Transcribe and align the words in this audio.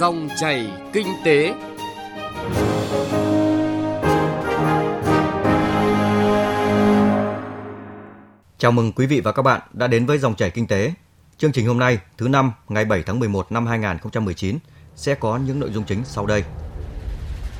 Dòng 0.00 0.28
chảy 0.40 0.70
kinh 0.92 1.06
tế. 1.24 1.54
Chào 8.58 8.72
mừng 8.72 8.92
quý 8.92 9.06
vị 9.06 9.20
và 9.20 9.32
các 9.32 9.42
bạn 9.42 9.60
đã 9.72 9.86
đến 9.86 10.06
với 10.06 10.18
dòng 10.18 10.34
chảy 10.34 10.50
kinh 10.50 10.66
tế. 10.66 10.92
Chương 11.38 11.52
trình 11.52 11.66
hôm 11.66 11.78
nay, 11.78 11.98
thứ 12.18 12.28
năm, 12.28 12.52
ngày 12.68 12.84
7 12.84 13.02
tháng 13.06 13.18
11 13.18 13.52
năm 13.52 13.66
2019 13.66 14.58
sẽ 14.96 15.14
có 15.14 15.36
những 15.36 15.60
nội 15.60 15.70
dung 15.72 15.84
chính 15.84 16.04
sau 16.04 16.26
đây. 16.26 16.44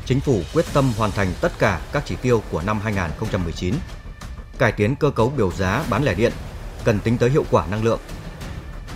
Chính 0.04 0.20
phủ 0.20 0.40
quyết 0.54 0.64
tâm 0.72 0.92
hoàn 0.98 1.10
thành 1.10 1.28
tất 1.40 1.52
cả 1.58 1.80
các 1.92 2.02
chỉ 2.06 2.16
tiêu 2.22 2.42
của 2.50 2.62
năm 2.66 2.80
2019. 2.80 3.74
Cải 4.58 4.72
tiến 4.72 4.96
cơ 4.96 5.10
cấu 5.10 5.32
biểu 5.36 5.52
giá 5.52 5.84
bán 5.90 6.04
lẻ 6.04 6.14
điện, 6.14 6.32
cần 6.84 6.98
tính 7.00 7.18
tới 7.18 7.30
hiệu 7.30 7.44
quả 7.50 7.66
năng 7.66 7.84
lượng. 7.84 8.00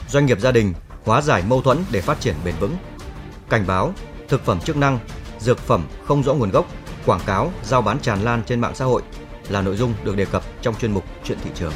Doanh 0.09 0.27
nghiệp 0.27 0.41
gia 0.41 0.53
đình 0.53 0.75
hóa 1.05 1.23
giải 1.23 1.43
mâu 1.49 1.63
thuẫn 1.63 1.79
để 1.93 2.01
phát 2.01 2.21
triển 2.21 2.35
bền 2.45 2.55
vững. 2.61 2.77
Cảnh 3.51 3.65
báo, 3.67 3.93
thực 4.29 4.45
phẩm 4.45 4.61
chức 4.61 4.77
năng, 4.77 4.99
dược 5.39 5.59
phẩm 5.59 5.85
không 6.05 6.23
rõ 6.23 6.35
nguồn 6.35 6.51
gốc, 6.51 6.67
quảng 7.07 7.21
cáo, 7.27 7.53
giao 7.65 7.83
bán 7.83 8.01
tràn 8.01 8.23
lan 8.23 8.43
trên 8.47 8.61
mạng 8.61 8.75
xã 8.75 8.85
hội 8.85 9.03
là 9.49 9.63
nội 9.63 9.77
dung 9.77 9.95
được 10.05 10.17
đề 10.17 10.25
cập 10.25 10.43
trong 10.63 10.75
chuyên 10.75 10.93
mục 10.93 11.05
Chuyện 11.25 11.39
thị 11.45 11.51
trường. 11.55 11.73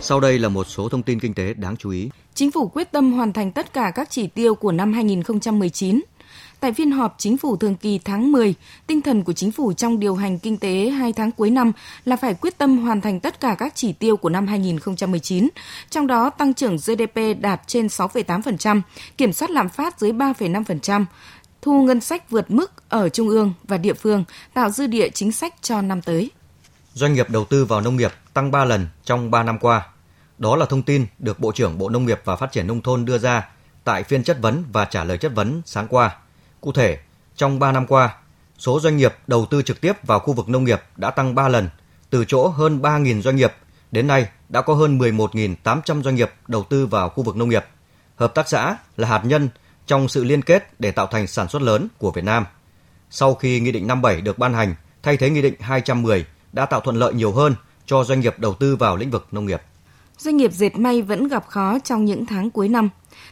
Sau 0.00 0.20
đây 0.20 0.38
là 0.38 0.48
một 0.48 0.64
số 0.64 0.88
thông 0.88 1.02
tin 1.02 1.20
kinh 1.20 1.34
tế 1.34 1.54
đáng 1.54 1.76
chú 1.76 1.90
ý. 1.90 2.10
Chính 2.34 2.50
phủ 2.50 2.68
quyết 2.68 2.92
tâm 2.92 3.12
hoàn 3.12 3.32
thành 3.32 3.52
tất 3.52 3.72
cả 3.72 3.92
các 3.94 4.10
chỉ 4.10 4.26
tiêu 4.26 4.54
của 4.54 4.72
năm 4.72 4.92
2019. 4.92 6.00
Tại 6.60 6.72
phiên 6.72 6.90
họp 6.90 7.14
chính 7.18 7.38
phủ 7.38 7.56
thường 7.56 7.74
kỳ 7.74 7.98
tháng 8.04 8.32
10, 8.32 8.54
tinh 8.86 9.02
thần 9.02 9.24
của 9.24 9.32
chính 9.32 9.52
phủ 9.52 9.72
trong 9.72 9.98
điều 9.98 10.14
hành 10.14 10.38
kinh 10.38 10.56
tế 10.56 10.88
2 10.90 11.12
tháng 11.12 11.32
cuối 11.32 11.50
năm 11.50 11.72
là 12.04 12.16
phải 12.16 12.34
quyết 12.34 12.58
tâm 12.58 12.78
hoàn 12.78 13.00
thành 13.00 13.20
tất 13.20 13.40
cả 13.40 13.54
các 13.58 13.72
chỉ 13.76 13.92
tiêu 13.92 14.16
của 14.16 14.28
năm 14.28 14.46
2019, 14.46 15.48
trong 15.90 16.06
đó 16.06 16.30
tăng 16.30 16.54
trưởng 16.54 16.76
GDP 16.76 17.40
đạt 17.40 17.60
trên 17.66 17.86
6,8%, 17.86 18.80
kiểm 19.16 19.32
soát 19.32 19.50
lạm 19.50 19.68
phát 19.68 20.00
dưới 20.00 20.12
3,5%, 20.12 21.04
thu 21.62 21.82
ngân 21.82 22.00
sách 22.00 22.30
vượt 22.30 22.50
mức 22.50 22.88
ở 22.88 23.08
trung 23.08 23.28
ương 23.28 23.54
và 23.64 23.76
địa 23.76 23.94
phương, 23.94 24.24
tạo 24.54 24.70
dư 24.70 24.86
địa 24.86 25.08
chính 25.08 25.32
sách 25.32 25.54
cho 25.62 25.82
năm 25.82 26.02
tới. 26.02 26.30
Doanh 26.94 27.14
nghiệp 27.14 27.30
đầu 27.30 27.44
tư 27.44 27.64
vào 27.64 27.80
nông 27.80 27.96
nghiệp 27.96 28.12
tăng 28.32 28.50
3 28.50 28.64
lần 28.64 28.86
trong 29.04 29.30
3 29.30 29.42
năm 29.42 29.58
qua. 29.58 29.86
Đó 30.38 30.56
là 30.56 30.66
thông 30.66 30.82
tin 30.82 31.06
được 31.18 31.40
Bộ 31.40 31.52
trưởng 31.52 31.78
Bộ 31.78 31.88
Nông 31.88 32.06
nghiệp 32.06 32.20
và 32.24 32.36
Phát 32.36 32.52
triển 32.52 32.66
Nông 32.66 32.82
thôn 32.82 33.04
đưa 33.04 33.18
ra 33.18 33.48
tại 33.84 34.02
phiên 34.02 34.24
chất 34.24 34.38
vấn 34.40 34.64
và 34.72 34.84
trả 34.84 35.04
lời 35.04 35.18
chất 35.18 35.32
vấn 35.34 35.62
sáng 35.66 35.86
qua. 35.88 36.16
Cụ 36.60 36.72
thể, 36.72 36.98
trong 37.36 37.58
3 37.58 37.72
năm 37.72 37.86
qua, 37.86 38.16
số 38.58 38.80
doanh 38.80 38.96
nghiệp 38.96 39.14
đầu 39.26 39.46
tư 39.50 39.62
trực 39.62 39.80
tiếp 39.80 39.92
vào 40.06 40.18
khu 40.18 40.32
vực 40.32 40.48
nông 40.48 40.64
nghiệp 40.64 40.82
đã 40.96 41.10
tăng 41.10 41.34
3 41.34 41.48
lần, 41.48 41.68
từ 42.10 42.24
chỗ 42.24 42.48
hơn 42.48 42.80
3.000 42.82 43.22
doanh 43.22 43.36
nghiệp, 43.36 43.52
đến 43.90 44.06
nay 44.06 44.28
đã 44.48 44.62
có 44.62 44.74
hơn 44.74 44.98
11.800 44.98 46.02
doanh 46.02 46.14
nghiệp 46.14 46.32
đầu 46.48 46.62
tư 46.62 46.86
vào 46.86 47.08
khu 47.08 47.22
vực 47.22 47.36
nông 47.36 47.48
nghiệp. 47.48 47.64
Hợp 48.16 48.34
tác 48.34 48.48
xã 48.48 48.76
là 48.96 49.08
hạt 49.08 49.22
nhân 49.24 49.48
trong 49.86 50.08
sự 50.08 50.24
liên 50.24 50.42
kết 50.42 50.80
để 50.80 50.90
tạo 50.90 51.06
thành 51.06 51.26
sản 51.26 51.48
xuất 51.48 51.62
lớn 51.62 51.88
của 51.98 52.10
Việt 52.10 52.24
Nam. 52.24 52.44
Sau 53.10 53.34
khi 53.34 53.60
Nghị 53.60 53.72
định 53.72 53.86
57 53.86 54.20
được 54.20 54.38
ban 54.38 54.54
hành, 54.54 54.74
thay 55.02 55.16
thế 55.16 55.30
Nghị 55.30 55.42
định 55.42 55.54
210 55.60 56.26
đã 56.52 56.66
tạo 56.66 56.80
thuận 56.80 56.96
lợi 56.96 57.14
nhiều 57.14 57.32
hơn 57.32 57.54
cho 57.86 58.04
doanh 58.04 58.20
nghiệp 58.20 58.38
đầu 58.38 58.54
tư 58.54 58.76
vào 58.76 58.96
lĩnh 58.96 59.10
vực 59.10 59.26
nông 59.30 59.46
nghiệp. 59.46 59.62
Doanh 60.18 60.36
nghiệp 60.36 60.52
dệt 60.52 60.78
may 60.78 61.02
vẫn 61.02 61.28
gặp 61.28 61.46
khó 61.46 61.78
trong 61.78 62.04
những 62.04 62.26
tháng 62.26 62.50
cuối 62.50 62.68
năm. 62.68 62.88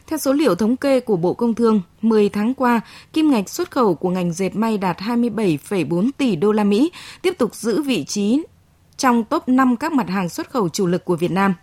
Theo 0.07 0.17
số 0.17 0.33
liệu 0.33 0.55
thống 0.55 0.77
kê 0.77 0.99
của 0.99 1.15
Bộ 1.15 1.33
Công 1.33 1.53
Thương, 1.53 1.81
10 2.01 2.29
tháng 2.29 2.53
qua, 2.53 2.81
kim 3.13 3.31
ngạch 3.31 3.49
xuất 3.49 3.71
khẩu 3.71 3.95
của 3.95 4.09
ngành 4.09 4.33
dệt 4.33 4.55
may 4.55 4.77
đạt 4.77 4.97
27,4 4.99 6.09
tỷ 6.17 6.35
đô 6.35 6.51
la 6.51 6.63
Mỹ, 6.63 6.91
tiếp 7.21 7.33
tục 7.37 7.55
giữ 7.55 7.81
vị 7.81 8.03
trí 8.03 8.43
trong 8.97 9.23
top 9.23 9.47
5 9.47 9.75
các 9.75 9.93
mặt 9.93 10.09
hàng 10.09 10.29
xuất 10.29 10.49
khẩu 10.49 10.69
chủ 10.69 10.87
lực 10.87 11.05
của 11.05 11.15
Việt 11.15 11.31
Nam. 11.31 11.53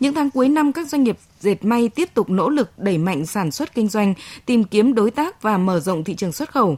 Những 0.00 0.14
tháng 0.14 0.30
cuối 0.30 0.48
năm, 0.48 0.72
các 0.72 0.88
doanh 0.88 1.02
nghiệp 1.02 1.18
dệt 1.40 1.64
may 1.64 1.88
tiếp 1.88 2.14
tục 2.14 2.30
nỗ 2.30 2.48
lực 2.48 2.78
đẩy 2.78 2.98
mạnh 2.98 3.26
sản 3.26 3.50
xuất 3.50 3.74
kinh 3.74 3.88
doanh, 3.88 4.14
tìm 4.46 4.64
kiếm 4.64 4.94
đối 4.94 5.10
tác 5.10 5.42
và 5.42 5.58
mở 5.58 5.80
rộng 5.80 6.04
thị 6.04 6.14
trường 6.14 6.32
xuất 6.32 6.50
khẩu. 6.50 6.76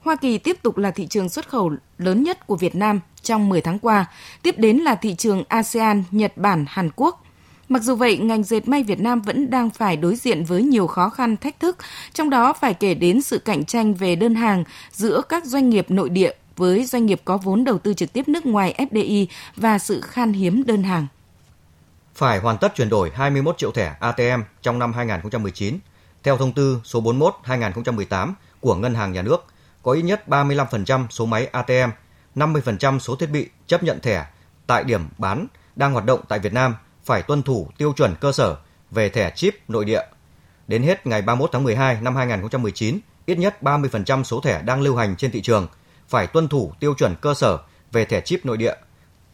Hoa 0.00 0.16
Kỳ 0.16 0.38
tiếp 0.38 0.62
tục 0.62 0.78
là 0.78 0.90
thị 0.90 1.06
trường 1.06 1.28
xuất 1.28 1.48
khẩu 1.48 1.72
lớn 1.98 2.22
nhất 2.22 2.46
của 2.46 2.56
Việt 2.56 2.74
Nam 2.74 3.00
trong 3.22 3.48
10 3.48 3.60
tháng 3.60 3.78
qua, 3.78 4.06
tiếp 4.42 4.54
đến 4.58 4.76
là 4.76 4.94
thị 4.94 5.14
trường 5.14 5.44
ASEAN, 5.48 6.04
Nhật 6.10 6.36
Bản, 6.36 6.64
Hàn 6.68 6.90
Quốc. 6.96 7.25
Mặc 7.68 7.82
dù 7.82 7.94
vậy, 7.96 8.18
ngành 8.18 8.42
dệt 8.42 8.68
may 8.68 8.82
Việt 8.82 9.00
Nam 9.00 9.22
vẫn 9.22 9.50
đang 9.50 9.70
phải 9.70 9.96
đối 9.96 10.16
diện 10.16 10.44
với 10.44 10.62
nhiều 10.62 10.86
khó 10.86 11.08
khăn, 11.08 11.36
thách 11.36 11.60
thức, 11.60 11.76
trong 12.12 12.30
đó 12.30 12.52
phải 12.52 12.74
kể 12.74 12.94
đến 12.94 13.22
sự 13.22 13.38
cạnh 13.38 13.64
tranh 13.64 13.94
về 13.94 14.16
đơn 14.16 14.34
hàng 14.34 14.64
giữa 14.92 15.22
các 15.28 15.44
doanh 15.44 15.70
nghiệp 15.70 15.90
nội 15.90 16.08
địa 16.08 16.32
với 16.56 16.84
doanh 16.84 17.06
nghiệp 17.06 17.20
có 17.24 17.36
vốn 17.36 17.64
đầu 17.64 17.78
tư 17.78 17.94
trực 17.94 18.12
tiếp 18.12 18.28
nước 18.28 18.46
ngoài 18.46 18.74
FDI 18.78 19.26
và 19.56 19.78
sự 19.78 20.00
khan 20.00 20.32
hiếm 20.32 20.64
đơn 20.66 20.82
hàng. 20.82 21.06
Phải 22.14 22.38
hoàn 22.38 22.58
tất 22.58 22.74
chuyển 22.74 22.88
đổi 22.88 23.10
21 23.14 23.58
triệu 23.58 23.72
thẻ 23.72 23.94
ATM 24.00 24.40
trong 24.62 24.78
năm 24.78 24.92
2019, 24.92 25.78
theo 26.22 26.36
thông 26.36 26.52
tư 26.52 26.80
số 26.84 27.02
41-2018 27.44 28.32
của 28.60 28.74
Ngân 28.74 28.94
hàng 28.94 29.12
Nhà 29.12 29.22
nước, 29.22 29.44
có 29.82 29.92
ít 29.92 30.02
nhất 30.02 30.24
35% 30.28 31.06
số 31.10 31.26
máy 31.26 31.46
ATM, 31.46 31.90
50% 32.36 32.98
số 32.98 33.16
thiết 33.16 33.30
bị 33.30 33.48
chấp 33.66 33.82
nhận 33.82 34.00
thẻ 34.00 34.26
tại 34.66 34.84
điểm 34.84 35.00
bán 35.18 35.46
đang 35.76 35.92
hoạt 35.92 36.04
động 36.04 36.20
tại 36.28 36.38
Việt 36.38 36.52
Nam 36.52 36.74
phải 37.06 37.22
tuân 37.22 37.42
thủ 37.42 37.68
tiêu 37.78 37.92
chuẩn 37.92 38.14
cơ 38.20 38.32
sở 38.32 38.56
về 38.90 39.08
thẻ 39.08 39.32
chip 39.36 39.54
nội 39.68 39.84
địa. 39.84 40.02
Đến 40.68 40.82
hết 40.82 41.06
ngày 41.06 41.22
31 41.22 41.50
tháng 41.52 41.64
12 41.64 41.98
năm 42.00 42.16
2019, 42.16 42.98
ít 43.26 43.38
nhất 43.38 43.56
30% 43.62 44.22
số 44.22 44.40
thẻ 44.40 44.62
đang 44.62 44.82
lưu 44.82 44.96
hành 44.96 45.16
trên 45.16 45.30
thị 45.30 45.42
trường 45.42 45.66
phải 46.08 46.26
tuân 46.26 46.48
thủ 46.48 46.72
tiêu 46.80 46.94
chuẩn 46.94 47.14
cơ 47.20 47.34
sở 47.34 47.58
về 47.92 48.04
thẻ 48.04 48.20
chip 48.20 48.46
nội 48.46 48.56
địa, 48.56 48.74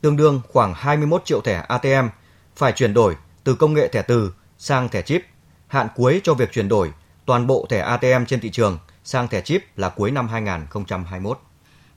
tương 0.00 0.16
đương 0.16 0.40
khoảng 0.48 0.74
21 0.76 1.24
triệu 1.24 1.40
thẻ 1.40 1.64
ATM 1.68 2.08
phải 2.56 2.72
chuyển 2.72 2.94
đổi 2.94 3.16
từ 3.44 3.54
công 3.54 3.74
nghệ 3.74 3.88
thẻ 3.88 4.02
từ 4.02 4.32
sang 4.58 4.88
thẻ 4.88 5.02
chip. 5.02 5.22
Hạn 5.66 5.88
cuối 5.94 6.20
cho 6.24 6.34
việc 6.34 6.52
chuyển 6.52 6.68
đổi 6.68 6.92
toàn 7.26 7.46
bộ 7.46 7.66
thẻ 7.70 7.78
ATM 7.78 8.24
trên 8.26 8.40
thị 8.40 8.50
trường 8.50 8.78
sang 9.04 9.28
thẻ 9.28 9.40
chip 9.40 9.64
là 9.76 9.88
cuối 9.88 10.10
năm 10.10 10.28
2021. 10.28 11.38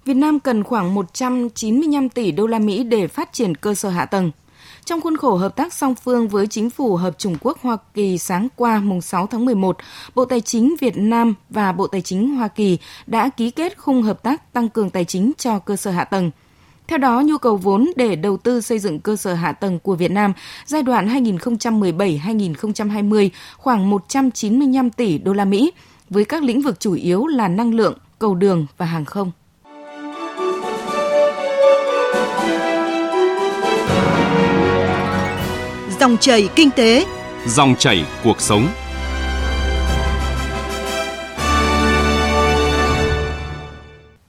Việt 0.06 0.14
Nam 0.14 0.40
cần 0.40 0.64
khoảng 0.64 0.94
195 0.94 2.10
tỷ 2.10 2.32
đô 2.32 2.48
la 2.48 2.60
Mỹ 2.60 2.84
để 2.84 3.08
phát 3.08 3.34
triển 3.34 3.56
cơ 3.56 3.76
sở 3.76 3.90
hạ 3.90 4.06
tầng. 4.06 4.32
Trong 4.86 5.02
khuôn 5.02 5.18
khổ 5.18 5.36
hợp 5.36 5.56
tác 5.56 5.74
song 5.74 5.96
phương 5.96 6.28
với 6.28 6.48
chính 6.48 6.70
phủ 6.70 6.96
Hợp 6.96 7.18
Trung 7.18 7.36
Quốc 7.42 7.58
Hoa 7.62 7.78
Kỳ 7.94 8.18
sáng 8.18 8.48
qua 8.56 8.80
mùng 8.80 9.02
6 9.02 9.28
tháng 9.28 9.46
11, 9.46 9.78
Bộ 10.16 10.26
Tài 10.26 10.42
chính 10.42 10.76
Việt 10.80 10.98
Nam 10.98 11.34
và 11.50 11.72
Bộ 11.72 11.88
Tài 11.88 12.02
chính 12.02 12.36
Hoa 12.36 12.48
Kỳ 12.48 12.78
đã 13.08 13.30
ký 13.30 13.52
kết 13.52 13.78
khung 13.78 14.02
hợp 14.02 14.24
tác 14.24 14.54
tăng 14.54 14.70
cường 14.70 14.90
tài 14.90 15.06
chính 15.06 15.32
cho 15.38 15.60
cơ 15.60 15.76
sở 15.76 15.92
hạ 15.92 16.04
tầng. 16.04 16.32
Theo 16.88 16.98
đó, 16.98 17.22
nhu 17.22 17.38
cầu 17.38 17.58
vốn 17.58 17.92
để 17.96 18.16
đầu 18.16 18.38
tư 18.38 18.62
xây 18.62 18.80
dựng 18.80 19.00
cơ 19.00 19.16
sở 19.16 19.34
hạ 19.34 19.52
tầng 19.52 19.80
của 19.80 19.96
Việt 19.96 20.12
Nam 20.12 20.34
giai 20.66 20.84
đoạn 20.84 21.24
2017-2020 21.24 23.30
khoảng 23.58 23.90
195 23.90 24.90
tỷ 24.90 25.18
đô 25.18 25.34
la 25.34 25.46
Mỹ, 25.46 25.72
với 26.10 26.26
các 26.26 26.44
lĩnh 26.44 26.62
vực 26.62 26.80
chủ 26.80 26.94
yếu 26.94 27.28
là 27.28 27.48
năng 27.48 27.74
lượng, 27.74 27.98
cầu 28.20 28.36
đường 28.36 28.66
và 28.78 28.86
hàng 28.86 29.06
không. 29.06 29.32
Dòng 36.00 36.18
chảy 36.18 36.50
kinh 36.56 36.72
tế, 36.72 37.06
dòng 37.48 37.76
chảy 37.80 38.06
cuộc 38.24 38.42
sống. 38.42 38.68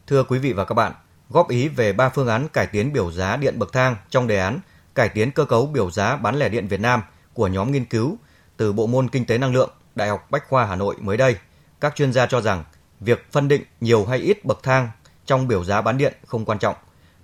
Thưa 0.07 0.23
quý 0.23 0.39
vị 0.39 0.53
và 0.53 0.65
các 0.65 0.75
bạn, 0.75 0.93
góp 1.31 1.49
ý 1.49 1.69
về 1.69 1.93
ba 1.93 2.09
phương 2.09 2.29
án 2.29 2.49
cải 2.49 2.67
tiến 2.67 2.93
biểu 2.93 3.13
giá 3.13 3.37
điện 3.37 3.59
bậc 3.59 3.73
thang 3.73 3.97
trong 4.11 4.27
đề 4.27 4.39
án 4.39 4.61
cải 4.95 5.09
tiến 5.09 5.31
cơ 5.31 5.45
cấu 5.45 5.67
biểu 5.67 5.91
giá 5.91 6.17
bán 6.17 6.37
lẻ 6.37 6.49
điện 6.49 6.69
Việt 6.69 6.81
Nam 6.81 7.03
của 7.35 7.49
nhóm 7.49 7.73
nghiên 7.73 7.85
cứu 7.85 8.17
từ 8.57 8.73
Bộ 8.73 8.87
môn 8.87 9.09
Kinh 9.09 9.27
tế 9.27 9.39
Năng 9.39 9.55
lượng, 9.55 9.71
Đại 9.95 10.09
học 10.09 10.27
Bách 10.31 10.49
khoa 10.49 10.65
Hà 10.67 10.77
Nội 10.77 10.97
mới 11.01 11.17
đây, 11.17 11.37
các 11.81 11.97
chuyên 11.97 12.13
gia 12.13 12.27
cho 12.27 12.41
rằng 12.41 12.65
việc 13.01 13.27
phân 13.33 13.49
định 13.49 13.63
nhiều 13.81 14.05
hay 14.05 14.19
ít 14.19 14.45
bậc 14.45 14.63
thang 14.63 14.91
trong 15.27 15.49
biểu 15.49 15.65
giá 15.65 15.81
bán 15.81 15.99
điện 15.99 16.15
không 16.27 16.45
quan 16.45 16.59
trọng, 16.59 16.75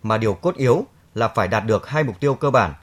mà 0.03 0.19
điều 0.19 0.35
cốt 0.35 0.57
yếu 0.57 0.85
là 1.15 1.29
phải 1.29 1.49
đạt 1.49 1.67
được 1.67 1.89
hai 1.89 2.05
mục 2.05 2.21
tiêu 2.21 2.35
cơ 2.35 2.51
bản. 2.51 2.75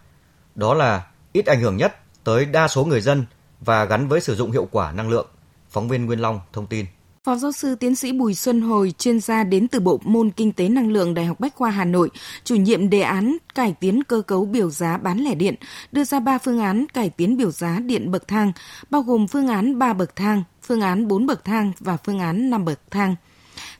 Đó 0.55 0.73
là 0.73 1.01
ít 1.34 1.45
ảnh 1.45 1.62
hưởng 1.62 1.78
nhất 1.78 1.95
tới 2.23 2.45
đa 2.45 2.67
số 2.67 2.85
người 2.85 3.01
dân 3.01 3.25
và 3.59 3.85
gắn 3.85 4.07
với 4.07 4.22
sử 4.22 4.35
dụng 4.35 4.51
hiệu 4.51 4.68
quả 4.71 4.92
năng 4.92 5.09
lượng. 5.09 5.27
Phóng 5.69 5.89
viên 5.89 6.06
Nguyên 6.06 6.19
Long 6.19 6.39
thông 6.53 6.68
tin. 6.68 6.86
Phó 7.24 7.36
giáo 7.36 7.51
sư 7.51 7.75
tiến 7.75 7.95
sĩ 7.95 8.12
Bùi 8.12 8.33
Xuân 8.33 8.62
Hồi, 8.62 8.94
chuyên 8.98 9.19
gia 9.19 9.44
đến 9.44 9.68
từ 9.68 9.80
Bộ 9.80 10.00
môn 10.03 10.30
Kinh 10.30 10.51
tế 10.51 10.69
Năng 10.69 10.92
lượng 10.92 11.13
Đại 11.13 11.25
học 11.25 11.39
Bách 11.39 11.56
khoa 11.56 11.69
Hà 11.69 11.86
Nội, 11.86 12.09
chủ 12.44 12.56
nhiệm 12.56 12.89
đề 12.89 13.01
án 13.01 13.38
cải 13.56 13.75
tiến 13.80 14.03
cơ 14.03 14.21
cấu 14.21 14.45
biểu 14.45 14.69
giá 14.69 14.98
bán 14.98 15.19
lẻ 15.19 15.36
điện, 15.36 15.56
đưa 15.92 16.03
ra 16.03 16.19
3 16.19 16.38
phương 16.38 16.59
án 16.59 16.86
cải 16.94 17.09
tiến 17.09 17.38
biểu 17.38 17.51
giá 17.51 17.80
điện 17.80 18.12
bậc 18.12 18.27
thang, 18.27 18.51
bao 18.89 19.01
gồm 19.01 19.27
phương 19.27 19.48
án 19.48 19.80
3 19.80 19.94
bậc 19.94 20.15
thang, 20.15 20.44
phương 20.62 20.81
án 20.81 21.07
4 21.07 21.25
bậc 21.25 21.45
thang 21.45 21.71
và 21.80 21.98
phương 21.98 22.19
án 22.19 22.50
5 22.50 22.65
bậc 22.65 22.80
thang. 22.92 23.15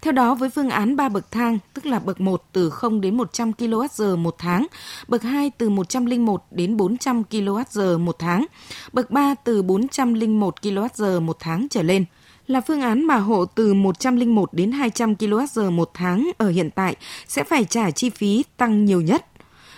Theo 0.02 0.12
đó, 0.12 0.36
với 0.36 0.50
phương 0.50 0.70
án 0.70 0.96
3 0.96 1.10
bậc 1.10 1.32
thang, 1.32 1.60
tức 1.74 1.86
là 1.86 2.00
bậc 2.00 2.22
1 2.22 2.44
từ 2.52 2.70
0 2.70 3.02
đến 3.02 3.18
100 3.18 3.52
kWh 3.52 4.18
một 4.18 4.36
tháng, 4.38 4.68
bậc 5.08 5.24
2 5.24 5.52
từ 5.58 5.70
101 5.70 6.44
đến 6.52 6.78
400 6.78 7.24
kWh 7.30 8.00
một 8.00 8.16
tháng, 8.20 8.46
bậc 8.94 9.12
3 9.12 9.36
từ 9.36 9.62
401 9.62 10.56
kWh 10.62 11.22
một 11.22 11.38
tháng 11.40 11.68
trở 11.70 11.82
lên– 11.82 12.06
là 12.50 12.62
phương 12.62 12.82
án 12.82 13.06
mà 13.06 13.16
hộ 13.16 13.46
từ 13.46 13.74
101 13.74 14.54
đến 14.54 14.72
200 14.72 15.14
kWh 15.14 15.72
một 15.72 15.92
tháng 15.94 16.32
ở 16.38 16.50
hiện 16.50 16.70
tại 16.76 16.96
sẽ 17.28 17.44
phải 17.44 17.66
trả 17.66 17.92
chi 17.92 18.10
phí 18.10 18.44
tăng 18.58 18.86
nhiều 18.86 19.02
nhất. 19.02 19.26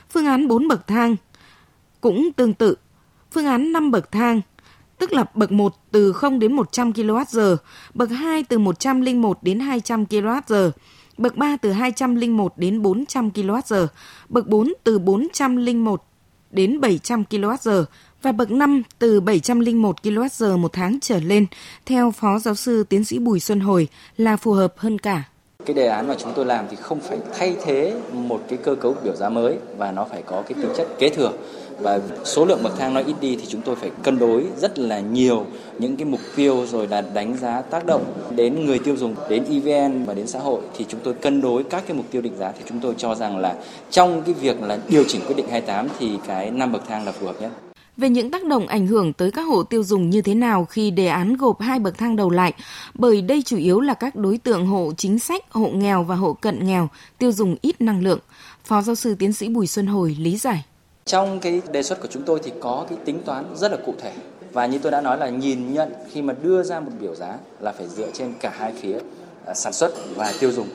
Phương 0.09 0.25
án 0.25 0.47
4 0.47 0.67
bậc 0.67 0.87
thang 0.87 1.15
cũng 2.01 2.31
tương 2.31 2.53
tự. 2.53 2.75
Phương 3.31 3.45
án 3.45 3.71
5 3.71 3.91
bậc 3.91 4.11
thang 4.11 4.41
tức 5.01 5.13
là 5.13 5.25
bậc 5.33 5.51
1 5.51 5.73
từ 5.91 6.13
0 6.13 6.39
đến 6.39 6.53
100 6.53 6.91
kWh, 6.91 7.55
bậc 7.93 8.09
2 8.09 8.43
từ 8.43 8.59
101 8.59 9.37
đến 9.43 9.59
200 9.59 10.05
kWh, 10.05 10.71
bậc 11.17 11.35
3 11.35 11.57
từ 11.61 11.71
201 11.71 12.53
đến 12.57 12.81
400 12.81 13.29
kWh, 13.29 13.87
bậc 14.29 14.47
4 14.47 14.73
từ 14.83 14.99
401 14.99 16.03
đến 16.51 16.81
700 16.81 17.23
kWh 17.29 17.83
và 18.21 18.31
bậc 18.31 18.51
5 18.51 18.83
từ 18.99 19.21
701 19.21 19.95
kWh 20.03 20.57
một 20.57 20.73
tháng 20.73 20.99
trở 21.01 21.19
lên, 21.19 21.45
theo 21.85 22.11
Phó 22.11 22.39
Giáo 22.39 22.55
sư 22.55 22.83
Tiến 22.83 23.03
sĩ 23.03 23.19
Bùi 23.19 23.39
Xuân 23.39 23.59
Hồi 23.59 23.87
là 24.17 24.37
phù 24.37 24.51
hợp 24.51 24.73
hơn 24.77 24.99
cả. 24.99 25.23
Cái 25.65 25.73
đề 25.73 25.87
án 25.87 26.07
mà 26.07 26.15
chúng 26.17 26.31
tôi 26.35 26.45
làm 26.45 26.65
thì 26.71 26.77
không 26.81 26.99
phải 26.99 27.17
thay 27.37 27.55
thế 27.65 28.01
một 28.13 28.41
cái 28.49 28.59
cơ 28.63 28.75
cấu 28.75 28.95
biểu 29.03 29.15
giá 29.15 29.29
mới 29.29 29.57
và 29.77 29.91
nó 29.91 30.05
phải 30.05 30.21
có 30.25 30.43
cái 30.47 30.53
tính 30.61 30.71
chất 30.77 30.87
kế 30.99 31.09
thừa 31.09 31.31
và 31.79 31.99
số 32.23 32.45
lượng 32.45 32.63
bậc 32.63 32.77
thang 32.77 32.93
nó 32.93 32.99
ít 32.99 33.15
đi 33.21 33.35
thì 33.35 33.45
chúng 33.47 33.61
tôi 33.61 33.75
phải 33.75 33.91
cân 34.03 34.19
đối 34.19 34.45
rất 34.57 34.79
là 34.79 34.99
nhiều 34.99 35.45
những 35.79 35.97
cái 35.97 36.05
mục 36.05 36.19
tiêu 36.35 36.65
rồi 36.67 36.87
là 36.87 37.01
đánh 37.01 37.37
giá 37.37 37.61
tác 37.61 37.85
động 37.85 38.31
đến 38.35 38.65
người 38.65 38.79
tiêu 38.79 38.97
dùng, 38.97 39.15
đến 39.29 39.43
EVN 39.49 40.05
và 40.05 40.13
đến 40.13 40.27
xã 40.27 40.39
hội 40.39 40.61
thì 40.77 40.85
chúng 40.89 40.99
tôi 41.03 41.13
cân 41.13 41.41
đối 41.41 41.63
các 41.63 41.83
cái 41.87 41.97
mục 41.97 42.05
tiêu 42.11 42.21
định 42.21 42.37
giá 42.37 42.51
thì 42.51 42.63
chúng 42.69 42.79
tôi 42.79 42.93
cho 42.97 43.15
rằng 43.15 43.37
là 43.37 43.55
trong 43.89 44.21
cái 44.21 44.33
việc 44.33 44.61
là 44.61 44.77
điều 44.89 45.03
chỉnh 45.07 45.21
quyết 45.27 45.35
định 45.37 45.47
28 45.49 45.87
thì 45.99 46.09
cái 46.27 46.51
năm 46.51 46.71
bậc 46.71 46.87
thang 46.87 47.05
là 47.05 47.11
phù 47.11 47.25
hợp 47.25 47.41
nhất 47.41 47.51
về 47.97 48.09
những 48.09 48.31
tác 48.31 48.45
động 48.45 48.67
ảnh 48.67 48.87
hưởng 48.87 49.13
tới 49.13 49.31
các 49.31 49.41
hộ 49.41 49.63
tiêu 49.63 49.83
dùng 49.83 50.09
như 50.09 50.21
thế 50.21 50.35
nào 50.35 50.65
khi 50.65 50.91
đề 50.91 51.07
án 51.07 51.37
gộp 51.37 51.61
hai 51.61 51.79
bậc 51.79 51.97
thang 51.97 52.15
đầu 52.15 52.29
lại, 52.29 52.53
bởi 52.93 53.21
đây 53.21 53.41
chủ 53.45 53.57
yếu 53.57 53.79
là 53.79 53.93
các 53.93 54.15
đối 54.15 54.37
tượng 54.37 54.65
hộ 54.65 54.93
chính 54.97 55.19
sách, 55.19 55.45
hộ 55.49 55.67
nghèo 55.67 56.03
và 56.03 56.15
hộ 56.15 56.33
cận 56.33 56.67
nghèo, 56.67 56.89
tiêu 57.17 57.31
dùng 57.31 57.55
ít 57.61 57.81
năng 57.81 58.03
lượng. 58.03 58.19
Phó 58.63 58.81
giáo 58.81 58.95
sư 58.95 59.15
tiến 59.19 59.33
sĩ 59.33 59.49
Bùi 59.49 59.67
Xuân 59.67 59.87
Hồi 59.87 60.17
lý 60.19 60.37
giải. 60.37 60.63
Trong 61.11 61.39
cái 61.39 61.61
đề 61.71 61.83
xuất 61.83 62.01
của 62.01 62.07
chúng 62.11 62.23
tôi 62.23 62.39
thì 62.43 62.51
có 62.59 62.85
cái 62.89 62.97
tính 63.05 63.19
toán 63.25 63.45
rất 63.55 63.71
là 63.71 63.77
cụ 63.85 63.93
thể. 64.01 64.11
Và 64.51 64.65
như 64.65 64.79
tôi 64.79 64.91
đã 64.91 65.01
nói 65.01 65.17
là 65.17 65.29
nhìn 65.29 65.73
nhận 65.73 65.93
khi 66.11 66.21
mà 66.21 66.33
đưa 66.41 66.63
ra 66.63 66.79
một 66.79 66.91
biểu 66.99 67.15
giá 67.15 67.37
là 67.59 67.71
phải 67.71 67.87
dựa 67.87 68.07
trên 68.13 68.33
cả 68.39 68.53
hai 68.57 68.73
phía 68.81 68.97
à, 69.45 69.53
sản 69.53 69.73
xuất 69.73 69.91
và 70.15 70.33
tiêu 70.39 70.51
dùng. 70.51 70.67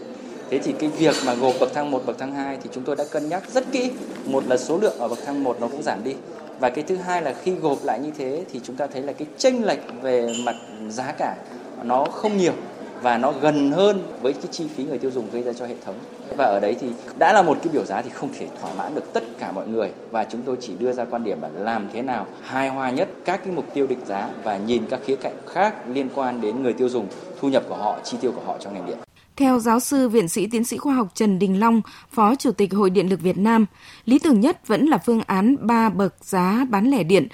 Thế 0.50 0.59
thì 0.59 0.73
cái 0.79 0.91
việc 0.91 1.15
mà 1.27 1.35
gộp 1.35 1.55
bậc 1.61 1.75
thang 1.75 1.91
1, 1.91 2.03
bậc 2.06 2.19
thang 2.19 2.35
2 2.35 2.59
thì 2.62 2.71
chúng 2.73 2.85
tôi 2.85 2.97
đã 2.97 3.05
cân 3.11 3.29
nhắc 3.29 3.43
rất 3.50 3.65
kỹ. 3.73 3.91
Một 4.25 4.44
là 4.47 4.56
số 4.56 4.79
lượng 4.79 4.99
ở 4.99 5.09
bậc 5.09 5.19
thang 5.27 5.44
1 5.44 5.56
nó 5.61 5.69
cũng 5.69 5.83
giảm 5.83 6.05
đi 6.05 6.15
và 6.61 6.71
cái 6.71 6.85
thứ 6.89 6.97
hai 6.97 7.23
là 7.23 7.35
khi 7.43 7.53
gộp 7.53 7.85
lại 7.85 8.00
như 8.00 8.11
thế 8.19 8.44
thì 8.53 8.61
chúng 8.65 8.77
ta 8.77 8.87
thấy 8.87 9.03
là 9.03 9.12
cái 9.12 9.29
chênh 9.39 9.65
lệch 9.65 9.81
về 10.03 10.35
mặt 10.44 10.56
giá 10.89 11.12
cả 11.19 11.37
nó 11.82 12.05
không 12.05 12.37
nhiều 12.37 12.53
và 13.02 13.19
nó 13.19 13.32
gần 13.40 13.72
hơn 13.72 14.02
với 14.22 14.32
cái 14.32 14.46
chi 14.50 14.69
phí 14.76 14.84
người 14.84 14.98
tiêu 14.98 15.10
dùng 15.10 15.31
gây 15.32 15.43
ra 15.43 15.52
cho 15.52 15.66
hệ 15.66 15.75
thống. 15.84 15.94
Và 16.37 16.44
ở 16.44 16.60
đấy 16.60 16.76
thì 16.81 16.87
đã 17.19 17.32
là 17.32 17.43
một 17.43 17.58
cái 17.62 17.72
biểu 17.72 17.84
giá 17.84 18.02
thì 18.02 18.10
không 18.10 18.31
thể 18.38 18.48
thỏa 18.60 18.75
mãn 18.75 18.94
được 18.94 19.12
tất 19.12 19.25
cả 19.38 19.52
mọi 19.52 19.69
người. 19.69 19.90
Và 20.10 20.25
chúng 20.25 20.43
tôi 20.43 20.56
chỉ 20.60 20.72
đưa 20.78 20.93
ra 20.93 21.04
quan 21.04 21.25
điểm 21.25 21.43
là 21.43 21.48
làm 21.48 21.88
thế 21.93 22.02
nào 22.02 22.26
hài 22.43 22.69
hòa 22.69 22.90
nhất 22.90 23.08
các 23.25 23.40
cái 23.44 23.52
mục 23.52 23.75
tiêu 23.75 23.87
định 23.87 24.00
giá 24.06 24.28
và 24.44 24.56
nhìn 24.56 24.82
các 24.90 25.00
khía 25.04 25.16
cạnh 25.16 25.37
khác 25.46 25.75
liên 25.93 26.08
quan 26.14 26.40
đến 26.40 26.62
người 26.62 26.72
tiêu 26.72 26.88
dùng 26.88 27.06
thu 27.40 27.48
nhập 27.48 27.64
của 27.69 27.76
họ 27.76 27.98
chi 28.04 28.16
tiêu 28.20 28.32
của 28.32 28.43
họ 28.46 28.56
trong 28.60 28.75
ngành 28.75 28.87
điện. 28.87 28.98
Theo 29.37 29.58
giáo 29.58 29.81
sư 29.81 30.08
viện 30.08 30.28
sĩ 30.28 30.46
tiến 30.46 30.64
sĩ 30.64 30.76
khoa 30.76 30.94
học 30.94 31.08
Trần 31.14 31.38
Đình 31.38 31.60
Long, 31.60 31.81
Phó 32.12 32.34
Chủ 32.34 32.52
tịch 32.52 32.75
Hội 32.75 32.90
Điện 32.90 33.10
lực 33.10 33.20
Việt 33.20 33.38
Nam, 33.38 33.66
lý 34.04 34.19
tưởng 34.19 34.40
nhất 34.40 34.66
vẫn 34.66 34.87
là 34.87 34.98
phương 34.98 35.20
án 35.26 35.56
3 35.60 35.88
bậc 35.88 36.14
giá 36.22 36.66
bán 36.70 36.90
lẻ 36.90 37.02
điện 37.02 37.28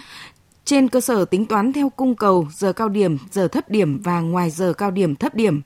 trên 0.65 0.89
cơ 0.89 1.01
sở 1.01 1.25
tính 1.25 1.47
toán 1.47 1.73
theo 1.73 1.91
cung 1.91 2.17
cầu, 2.17 2.49
giờ 2.53 2.73
cao 2.73 2.89
điểm, 2.89 3.19
giờ 3.31 3.49
thấp 3.49 3.71
điểm 3.71 4.03
và 4.03 4.21
ngoài 4.21 4.51
giờ 4.51 4.73
cao 4.73 4.91
điểm 4.91 5.17
thấp 5.17 5.35
điểm. 5.35 5.63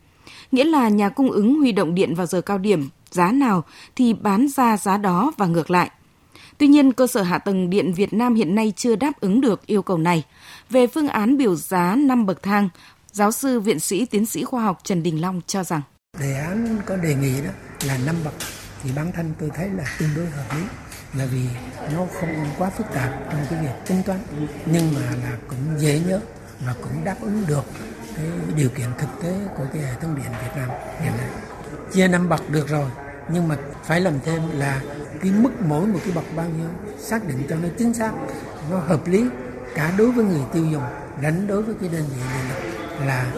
Nghĩa 0.53 0.65
là 0.65 0.89
nhà 0.89 1.09
cung 1.09 1.31
ứng 1.31 1.59
huy 1.59 1.73
động 1.73 1.95
điện 1.95 2.15
vào 2.15 2.27
giờ 2.27 2.41
cao 2.41 2.59
điểm, 2.59 2.89
giá 3.11 3.33
nào 3.33 3.65
thì 3.97 4.13
bán 4.13 4.49
ra 4.49 4.77
giá 4.77 4.97
đó 4.97 5.33
và 5.37 5.47
ngược 5.47 5.71
lại. 5.71 5.91
Tuy 6.59 6.67
nhiên, 6.67 6.93
cơ 6.93 7.07
sở 7.07 7.23
hạ 7.23 7.39
tầng 7.39 7.71
điện 7.71 7.93
Việt 7.93 8.13
Nam 8.13 8.35
hiện 8.35 8.55
nay 8.55 8.73
chưa 8.77 8.97
đáp 8.97 9.21
ứng 9.21 9.41
được 9.41 9.67
yêu 9.67 9.83
cầu 9.83 9.99
này. 9.99 10.25
Về 10.71 10.87
phương 10.87 11.09
án 11.09 11.37
biểu 11.37 11.55
giá 11.55 11.97
5 11.97 12.27
bậc 12.27 12.43
thang, 12.43 12.69
giáo 13.13 13.33
sư 13.33 13.61
viện 13.61 13.81
sĩ 13.81 14.07
tiến 14.07 14.27
sĩ 14.27 14.45
khoa 14.45 14.63
học 14.63 14.81
Trần 14.83 15.03
Đình 15.03 15.21
Long 15.21 15.41
cho 15.47 15.65
rằng 15.65 15.83
đề 16.21 16.35
án 16.35 16.79
có 16.87 16.97
đề 16.97 17.15
nghị 17.15 17.41
đó 17.41 17.51
là 17.87 17.99
năm 18.07 18.17
bậc 18.25 18.35
thì 18.83 18.91
bản 18.97 19.13
thân 19.15 19.35
tôi 19.41 19.51
thấy 19.57 19.69
là 19.69 19.85
tương 19.99 20.09
đối 20.17 20.27
hợp 20.27 20.57
lý 20.57 20.63
là 21.19 21.25
vì 21.25 21.49
nó 21.95 22.07
không 22.21 22.47
quá 22.59 22.71
phức 22.71 22.87
tạp 22.95 23.11
trong 23.33 23.47
cái 23.51 23.59
việc 23.63 23.73
tính 23.87 24.03
toán, 24.07 24.19
nhưng 24.67 24.95
mà 24.95 25.01
là 25.01 25.37
cũng 25.49 25.81
dễ 25.81 26.01
nhớ 26.07 26.21
và 26.61 26.75
cũng 26.83 27.05
đáp 27.05 27.17
ứng 27.21 27.45
được 27.47 27.65
cái 28.17 28.27
điều 28.57 28.69
kiện 28.69 28.87
thực 28.99 29.09
tế 29.23 29.35
của 29.57 29.65
cái 29.73 29.83
hệ 29.83 29.95
thống 30.01 30.17
điện 30.17 30.33
Việt 30.43 30.51
Nam 30.57 30.69
hiện 31.01 31.13
nay. 31.17 31.29
Chia 31.93 32.09
năm 32.09 32.29
bậc 32.29 32.51
được 32.51 32.69
rồi, 32.69 32.91
nhưng 33.29 33.49
mà 33.49 33.57
phải 33.85 34.01
làm 34.01 34.21
thêm 34.25 34.43
là 34.59 34.81
cái 35.23 35.33
mức 35.33 35.51
mỗi 35.61 35.87
một 35.87 35.99
cái 36.05 36.13
bậc 36.15 36.25
bao 36.37 36.47
nhiêu, 36.49 36.69
xác 36.99 37.29
định 37.29 37.47
cho 37.49 37.57
nó 37.57 37.69
chính 37.79 37.95
xác, 37.95 38.13
nó 38.71 38.79
hợp 38.79 39.07
lý 39.07 39.25
cả 39.75 39.93
đối 39.99 40.13
với 40.13 40.25
người 40.25 40.43
tiêu 40.53 40.65
dùng 40.65 40.83
lẫn 41.23 41.47
đối 41.47 41.63
với 41.63 41.75
cái 41.81 41.89
đơn 41.89 42.03
vị 42.09 42.17
điện 42.17 42.49
lực 42.49 43.07
là 43.07 43.33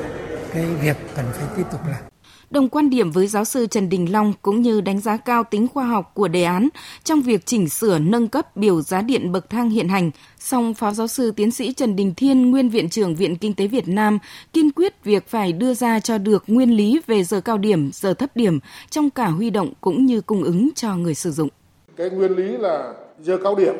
cái 0.55 0.65
việc 0.65 0.97
cần 1.17 1.27
phải 1.33 1.49
tiếp 1.57 1.65
tục 1.73 1.81
làm. 1.87 2.03
Đồng 2.50 2.69
quan 2.69 2.91
điểm 2.91 3.11
với 3.11 3.27
giáo 3.27 3.45
sư 3.45 3.67
Trần 3.67 3.89
Đình 3.89 4.12
Long 4.12 4.33
cũng 4.43 4.62
như 4.62 4.81
đánh 4.81 5.00
giá 5.00 5.17
cao 5.17 5.45
tính 5.45 5.69
khoa 5.69 5.85
học 5.85 6.11
của 6.15 6.29
đề 6.29 6.43
án 6.43 6.69
trong 7.05 7.21
việc 7.21 7.47
chỉnh 7.47 7.69
sửa 7.69 7.99
nâng 7.99 8.29
cấp 8.29 8.56
biểu 8.56 8.83
giá 8.83 9.03
điện 9.03 9.33
bậc 9.33 9.50
thang 9.50 9.71
hiện 9.71 9.89
hành. 9.89 10.11
Song 10.39 10.75
Phó 10.75 10.93
giáo 10.93 11.06
sư 11.06 11.31
tiến 11.31 11.50
sĩ 11.50 11.73
Trần 11.73 11.97
Đình 11.97 12.15
Thiên, 12.15 12.50
nguyên 12.50 12.69
Viện 12.69 12.89
trưởng 12.89 13.15
Viện 13.15 13.37
Kinh 13.37 13.55
tế 13.55 13.67
Việt 13.67 13.89
Nam, 13.89 14.19
kiên 14.53 14.71
quyết 14.71 15.05
việc 15.05 15.29
phải 15.29 15.53
đưa 15.53 15.75
ra 15.75 16.00
cho 16.00 16.19
được 16.19 16.45
nguyên 16.47 16.77
lý 16.77 17.00
về 17.06 17.25
giờ 17.25 17.41
cao 17.41 17.59
điểm, 17.59 17.91
giờ 17.93 18.15
thấp 18.15 18.37
điểm 18.37 18.59
trong 18.91 19.11
cả 19.11 19.27
huy 19.27 19.51
động 19.51 19.73
cũng 19.81 20.06
như 20.06 20.21
cung 20.21 20.43
ứng 20.43 20.71
cho 20.75 20.97
người 20.97 21.15
sử 21.15 21.31
dụng. 21.31 21.49
Cái 21.97 22.11
nguyên 22.11 22.33
lý 22.33 22.56
là 22.56 22.94
giờ 23.21 23.39
cao 23.43 23.55
điểm. 23.55 23.75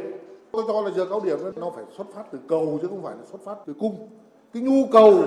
Tôi 0.53 0.65
cho 0.69 0.81
là 0.81 0.91
giờ 0.97 1.07
cao 1.11 1.21
điểm 1.25 1.39
nó 1.57 1.71
phải 1.77 1.85
xuất 1.97 2.07
phát 2.15 2.23
từ 2.33 2.39
cầu 2.49 2.79
chứ 2.83 2.89
không 2.89 3.03
phải 3.03 3.15
là 3.17 3.23
xuất 3.31 3.45
phát 3.45 3.55
từ 3.67 3.73
cung. 3.81 4.09
Cái 4.55 4.63
nhu 4.63 4.87
cầu 4.93 5.25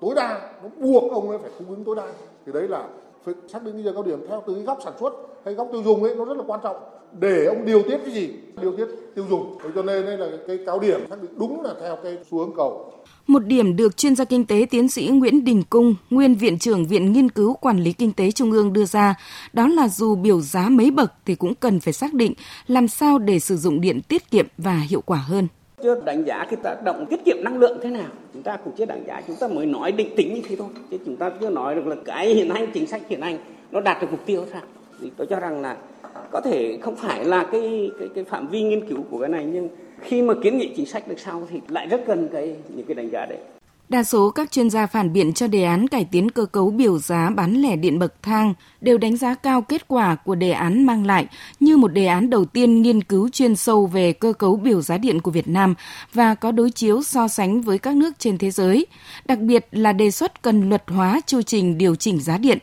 tối 0.00 0.14
đa 0.16 0.52
nó 0.62 0.68
buộc 0.80 1.12
ông 1.12 1.30
ấy 1.30 1.38
phải 1.38 1.50
cung 1.58 1.68
ứng 1.68 1.84
tối 1.84 1.96
đa 1.96 2.06
thì 2.46 2.52
đấy 2.52 2.68
là 2.68 2.88
phải 3.24 3.34
xác 3.48 3.64
định 3.64 3.84
giờ 3.84 3.92
cao 3.92 4.02
điểm 4.02 4.18
theo 4.28 4.42
từ 4.46 4.54
góc 4.54 4.78
sản 4.84 4.92
xuất 5.00 5.12
hay 5.44 5.54
góc 5.54 5.68
tiêu 5.72 5.82
dùng 5.82 6.02
ấy 6.02 6.14
nó 6.16 6.24
rất 6.24 6.36
là 6.36 6.44
quan 6.46 6.60
trọng. 6.62 6.76
Để 7.18 7.44
ông 7.46 7.64
điều 7.64 7.82
tiết 7.82 7.98
cái 8.04 8.14
gì? 8.14 8.30
Điều 8.62 8.76
tiết 8.76 8.86
tiêu 9.14 9.24
dùng. 9.30 9.58
Thế 9.62 9.70
cho 9.74 9.82
nên 9.82 10.06
đây 10.06 10.18
là 10.18 10.26
cái 10.46 10.58
cao 10.66 10.78
điểm 10.78 11.00
xác 11.10 11.22
định 11.22 11.30
đúng 11.38 11.62
là 11.62 11.74
theo 11.80 11.96
cái 12.02 12.18
xu 12.30 12.38
hướng 12.38 12.56
cầu. 12.56 12.92
Một 13.26 13.44
điểm 13.44 13.76
được 13.76 13.96
chuyên 13.96 14.16
gia 14.16 14.24
kinh 14.24 14.46
tế 14.46 14.66
tiến 14.70 14.88
sĩ 14.88 15.08
Nguyễn 15.08 15.44
Đình 15.44 15.62
Cung, 15.70 15.94
nguyên 16.10 16.34
viện 16.34 16.58
trưởng 16.58 16.86
Viện 16.86 17.12
Nghiên 17.12 17.28
cứu 17.28 17.54
Quản 17.54 17.80
lý 17.80 17.92
Kinh 17.92 18.12
tế 18.12 18.30
Trung 18.30 18.52
ương 18.52 18.72
đưa 18.72 18.84
ra, 18.84 19.14
đó 19.52 19.68
là 19.68 19.88
dù 19.88 20.14
biểu 20.14 20.40
giá 20.40 20.68
mấy 20.68 20.90
bậc 20.90 21.12
thì 21.26 21.34
cũng 21.34 21.54
cần 21.54 21.80
phải 21.80 21.92
xác 21.92 22.14
định 22.14 22.34
làm 22.66 22.88
sao 22.88 23.18
để 23.18 23.38
sử 23.38 23.56
dụng 23.56 23.80
điện 23.80 24.00
tiết 24.08 24.30
kiệm 24.30 24.46
và 24.58 24.78
hiệu 24.90 25.00
quả 25.00 25.18
hơn 25.18 25.48
chưa 25.82 26.00
đánh 26.04 26.24
giá 26.24 26.46
cái 26.50 26.56
tác 26.62 26.82
động 26.84 27.06
tiết 27.10 27.24
kiệm 27.24 27.36
năng 27.44 27.58
lượng 27.58 27.78
thế 27.82 27.90
nào. 27.90 28.08
Chúng 28.34 28.42
ta 28.42 28.56
cũng 28.56 28.72
chưa 28.76 28.84
đánh 28.84 29.04
giá, 29.06 29.22
chúng 29.26 29.36
ta 29.40 29.48
mới 29.48 29.66
nói 29.66 29.92
định 29.92 30.10
tính 30.16 30.34
như 30.34 30.40
thế 30.48 30.56
thôi. 30.56 30.68
Chứ 30.90 30.98
chúng 31.06 31.16
ta 31.16 31.30
chưa 31.40 31.50
nói 31.50 31.74
được 31.74 31.86
là 31.86 31.96
cái 32.04 32.28
hiện 32.28 32.50
hành 32.50 32.66
chính 32.74 32.86
sách 32.86 33.02
hiện 33.08 33.20
hành 33.20 33.38
nó 33.72 33.80
đạt 33.80 34.02
được 34.02 34.08
mục 34.10 34.20
tiêu 34.26 34.44
sao 34.52 34.62
thì 35.00 35.10
tôi 35.16 35.26
cho 35.26 35.40
rằng 35.40 35.62
là 35.62 35.76
có 36.30 36.40
thể 36.40 36.78
không 36.82 36.96
phải 36.96 37.24
là 37.24 37.48
cái 37.52 37.90
cái 37.98 38.08
cái 38.14 38.24
phạm 38.24 38.48
vi 38.48 38.62
nghiên 38.62 38.88
cứu 38.88 38.98
của 39.10 39.18
cái 39.18 39.28
này, 39.28 39.44
nhưng 39.44 39.68
khi 40.00 40.22
mà 40.22 40.34
kiến 40.42 40.58
nghị 40.58 40.72
chính 40.76 40.86
sách 40.86 41.08
được 41.08 41.18
sau 41.18 41.42
thì 41.50 41.60
lại 41.68 41.86
rất 41.86 42.00
cần 42.06 42.28
cái, 42.32 42.56
những 42.68 42.86
cái 42.86 42.94
đánh 42.94 43.10
giá 43.10 43.26
đấy. 43.26 43.38
Đa 43.88 44.02
số 44.02 44.30
các 44.30 44.52
chuyên 44.52 44.70
gia 44.70 44.86
phản 44.86 45.12
biện 45.12 45.32
cho 45.32 45.46
đề 45.46 45.64
án 45.64 45.88
cải 45.88 46.04
tiến 46.04 46.30
cơ 46.30 46.44
cấu 46.46 46.70
biểu 46.70 46.98
giá 46.98 47.30
bán 47.30 47.54
lẻ 47.54 47.76
điện 47.76 47.98
bậc 47.98 48.22
thang 48.22 48.54
đều 48.80 48.98
đánh 48.98 49.16
giá 49.16 49.34
cao 49.34 49.62
kết 49.62 49.88
quả 49.88 50.14
của 50.14 50.34
đề 50.34 50.50
án 50.50 50.86
mang 50.86 51.06
lại 51.06 51.26
như 51.60 51.76
một 51.76 51.88
đề 51.88 52.06
án 52.06 52.30
đầu 52.30 52.44
tiên 52.44 52.82
nghiên 52.82 53.02
cứu 53.02 53.28
chuyên 53.28 53.56
sâu 53.56 53.86
về 53.86 54.12
cơ 54.12 54.32
cấu 54.32 54.56
biểu 54.56 54.82
giá 54.82 54.98
điện 54.98 55.20
của 55.20 55.30
Việt 55.30 55.48
Nam 55.48 55.74
và 56.12 56.34
có 56.34 56.52
đối 56.52 56.70
chiếu 56.70 57.02
so 57.02 57.28
sánh 57.28 57.60
với 57.60 57.78
các 57.78 57.96
nước 57.96 58.18
trên 58.18 58.38
thế 58.38 58.50
giới, 58.50 58.86
đặc 59.24 59.38
biệt 59.38 59.68
là 59.72 59.92
đề 59.92 60.10
xuất 60.10 60.42
cần 60.42 60.68
luật 60.68 60.82
hóa 60.86 61.20
chu 61.26 61.42
trình 61.42 61.78
điều 61.78 61.94
chỉnh 61.94 62.20
giá 62.20 62.38
điện. 62.38 62.58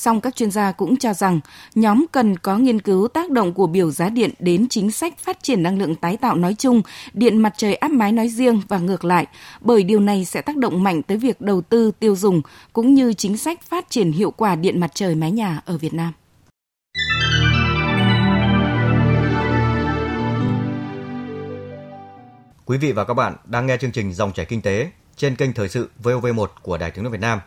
Song 0.00 0.20
các 0.20 0.36
chuyên 0.36 0.50
gia 0.50 0.72
cũng 0.72 0.96
cho 0.96 1.14
rằng 1.14 1.40
nhóm 1.74 2.06
cần 2.12 2.36
có 2.36 2.58
nghiên 2.58 2.80
cứu 2.80 3.08
tác 3.08 3.30
động 3.30 3.54
của 3.54 3.66
biểu 3.66 3.90
giá 3.90 4.08
điện 4.08 4.30
đến 4.38 4.66
chính 4.68 4.90
sách 4.90 5.18
phát 5.18 5.42
triển 5.42 5.62
năng 5.62 5.78
lượng 5.78 5.94
tái 5.94 6.16
tạo 6.16 6.36
nói 6.36 6.54
chung, 6.58 6.82
điện 7.12 7.38
mặt 7.38 7.54
trời 7.56 7.74
áp 7.74 7.90
mái 7.90 8.12
nói 8.12 8.28
riêng 8.28 8.62
và 8.68 8.78
ngược 8.78 9.04
lại, 9.04 9.26
bởi 9.60 9.82
điều 9.82 10.00
này 10.00 10.24
sẽ 10.24 10.42
tác 10.42 10.56
động 10.56 10.82
mạnh 10.82 11.02
tới 11.02 11.16
việc 11.16 11.40
đầu 11.40 11.60
tư 11.60 11.90
tiêu 11.98 12.16
dùng 12.16 12.42
cũng 12.72 12.94
như 12.94 13.12
chính 13.12 13.36
sách 13.36 13.62
phát 13.62 13.90
triển 13.90 14.12
hiệu 14.12 14.30
quả 14.30 14.56
điện 14.56 14.80
mặt 14.80 14.90
trời 14.94 15.14
mái 15.14 15.30
nhà 15.30 15.60
ở 15.64 15.78
Việt 15.78 15.94
Nam. 15.94 16.12
Quý 22.66 22.78
vị 22.78 22.92
và 22.92 23.04
các 23.04 23.14
bạn 23.14 23.36
đang 23.44 23.66
nghe 23.66 23.76
chương 23.76 23.92
trình 23.92 24.12
Dòng 24.12 24.32
chảy 24.32 24.46
kinh 24.46 24.62
tế 24.62 24.90
trên 25.16 25.36
kênh 25.36 25.52
Thời 25.52 25.68
sự 25.68 25.90
VOV1 26.02 26.46
của 26.62 26.78
Đài 26.78 26.90
Tiếng 26.90 27.04
nói 27.04 27.12
Việt 27.12 27.20
Nam. 27.20 27.40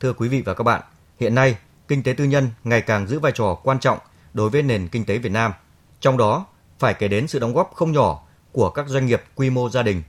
Thưa 0.00 0.12
quý 0.12 0.28
vị 0.28 0.42
và 0.42 0.54
các 0.54 0.64
bạn, 0.64 0.82
hiện 1.20 1.34
nay 1.34 1.56
kinh 1.90 2.02
tế 2.02 2.12
tư 2.12 2.24
nhân 2.24 2.48
ngày 2.64 2.80
càng 2.80 3.06
giữ 3.06 3.18
vai 3.18 3.32
trò 3.32 3.54
quan 3.64 3.80
trọng 3.80 3.98
đối 4.34 4.50
với 4.50 4.62
nền 4.62 4.88
kinh 4.88 5.04
tế 5.04 5.18
Việt 5.18 5.32
Nam. 5.32 5.52
Trong 6.00 6.16
đó, 6.16 6.46
phải 6.78 6.94
kể 6.94 7.08
đến 7.08 7.28
sự 7.28 7.38
đóng 7.38 7.54
góp 7.54 7.72
không 7.74 7.92
nhỏ 7.92 8.26
của 8.52 8.70
các 8.70 8.88
doanh 8.88 9.06
nghiệp 9.06 9.22
quy 9.34 9.50
mô 9.50 9.70
gia 9.70 9.82
đình. 9.82 10.02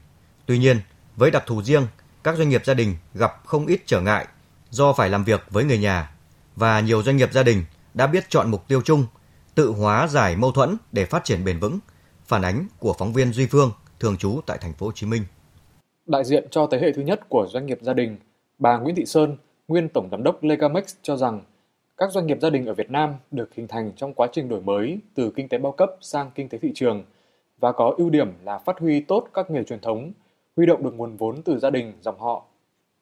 Tuy 0.46 0.58
nhiên, 0.58 0.80
với 1.16 1.30
đặc 1.30 1.42
thù 1.46 1.62
riêng, 1.62 1.86
các 2.24 2.36
doanh 2.36 2.48
nghiệp 2.48 2.64
gia 2.64 2.74
đình 2.74 2.96
gặp 3.14 3.32
không 3.44 3.66
ít 3.66 3.82
trở 3.86 4.00
ngại 4.00 4.26
do 4.70 4.92
phải 4.92 5.10
làm 5.10 5.24
việc 5.24 5.42
với 5.50 5.64
người 5.64 5.78
nhà 5.78 6.10
và 6.56 6.80
nhiều 6.80 7.02
doanh 7.02 7.16
nghiệp 7.16 7.32
gia 7.32 7.42
đình 7.42 7.64
đã 7.94 8.06
biết 8.06 8.24
chọn 8.28 8.50
mục 8.50 8.68
tiêu 8.68 8.82
chung, 8.84 9.06
tự 9.54 9.72
hóa 9.72 10.06
giải 10.06 10.36
mâu 10.36 10.52
thuẫn 10.52 10.76
để 10.92 11.04
phát 11.04 11.24
triển 11.24 11.44
bền 11.44 11.58
vững. 11.58 11.78
Phản 12.26 12.42
ánh 12.42 12.66
của 12.78 12.94
phóng 12.98 13.12
viên 13.12 13.32
Duy 13.32 13.46
Phương, 13.46 13.70
thường 14.00 14.16
trú 14.16 14.40
tại 14.46 14.58
thành 14.60 14.72
phố 14.72 14.86
Hồ 14.86 14.92
Chí 14.94 15.06
Minh. 15.06 15.22
Đại 16.06 16.24
diện 16.24 16.46
cho 16.50 16.68
thế 16.70 16.78
hệ 16.78 16.92
thứ 16.92 17.02
nhất 17.02 17.20
của 17.28 17.46
doanh 17.52 17.66
nghiệp 17.66 17.78
gia 17.82 17.92
đình, 17.92 18.16
bà 18.58 18.78
Nguyễn 18.78 18.94
Thị 18.94 19.04
Sơn, 19.06 19.36
nguyên 19.68 19.88
tổng 19.88 20.08
giám 20.10 20.22
đốc 20.22 20.42
Legamex 20.42 20.84
cho 21.02 21.16
rằng 21.16 21.42
các 22.02 22.12
doanh 22.12 22.26
nghiệp 22.26 22.38
gia 22.40 22.50
đình 22.50 22.66
ở 22.66 22.74
Việt 22.74 22.90
Nam 22.90 23.14
được 23.30 23.54
hình 23.54 23.68
thành 23.68 23.92
trong 23.96 24.14
quá 24.14 24.28
trình 24.32 24.48
đổi 24.48 24.60
mới 24.60 24.98
từ 25.14 25.32
kinh 25.36 25.48
tế 25.48 25.58
bao 25.58 25.72
cấp 25.72 25.90
sang 26.00 26.30
kinh 26.34 26.48
tế 26.48 26.58
thị 26.58 26.72
trường 26.74 27.04
và 27.58 27.72
có 27.72 27.94
ưu 27.96 28.10
điểm 28.10 28.32
là 28.44 28.58
phát 28.58 28.78
huy 28.78 29.00
tốt 29.00 29.28
các 29.34 29.50
nghề 29.50 29.64
truyền 29.64 29.80
thống, 29.80 30.12
huy 30.56 30.66
động 30.66 30.84
được 30.84 30.94
nguồn 30.94 31.16
vốn 31.16 31.42
từ 31.42 31.58
gia 31.58 31.70
đình, 31.70 31.92
dòng 32.00 32.18
họ. 32.18 32.44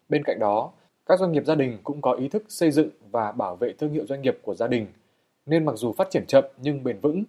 Bên 0.09 0.25
cạnh 0.25 0.39
đó, 0.39 0.73
các 1.07 1.19
doanh 1.19 1.33
nghiệp 1.33 1.43
gia 1.47 1.55
đình 1.55 1.79
cũng 1.85 2.03
có 2.03 2.13
ý 2.13 2.29
thức 2.29 2.45
xây 2.49 2.71
dựng 2.71 2.89
và 3.11 3.33
bảo 3.33 3.57
vệ 3.57 3.73
thương 3.73 3.93
hiệu 3.93 4.07
doanh 4.07 4.23
nghiệp 4.23 4.39
của 4.43 4.55
gia 4.55 4.67
đình, 4.67 4.87
nên 5.47 5.65
mặc 5.65 5.75
dù 5.77 5.93
phát 5.93 6.11
triển 6.11 6.27
chậm 6.27 6.45
nhưng 6.63 6.85
bền 6.85 7.01
vững. 7.01 7.25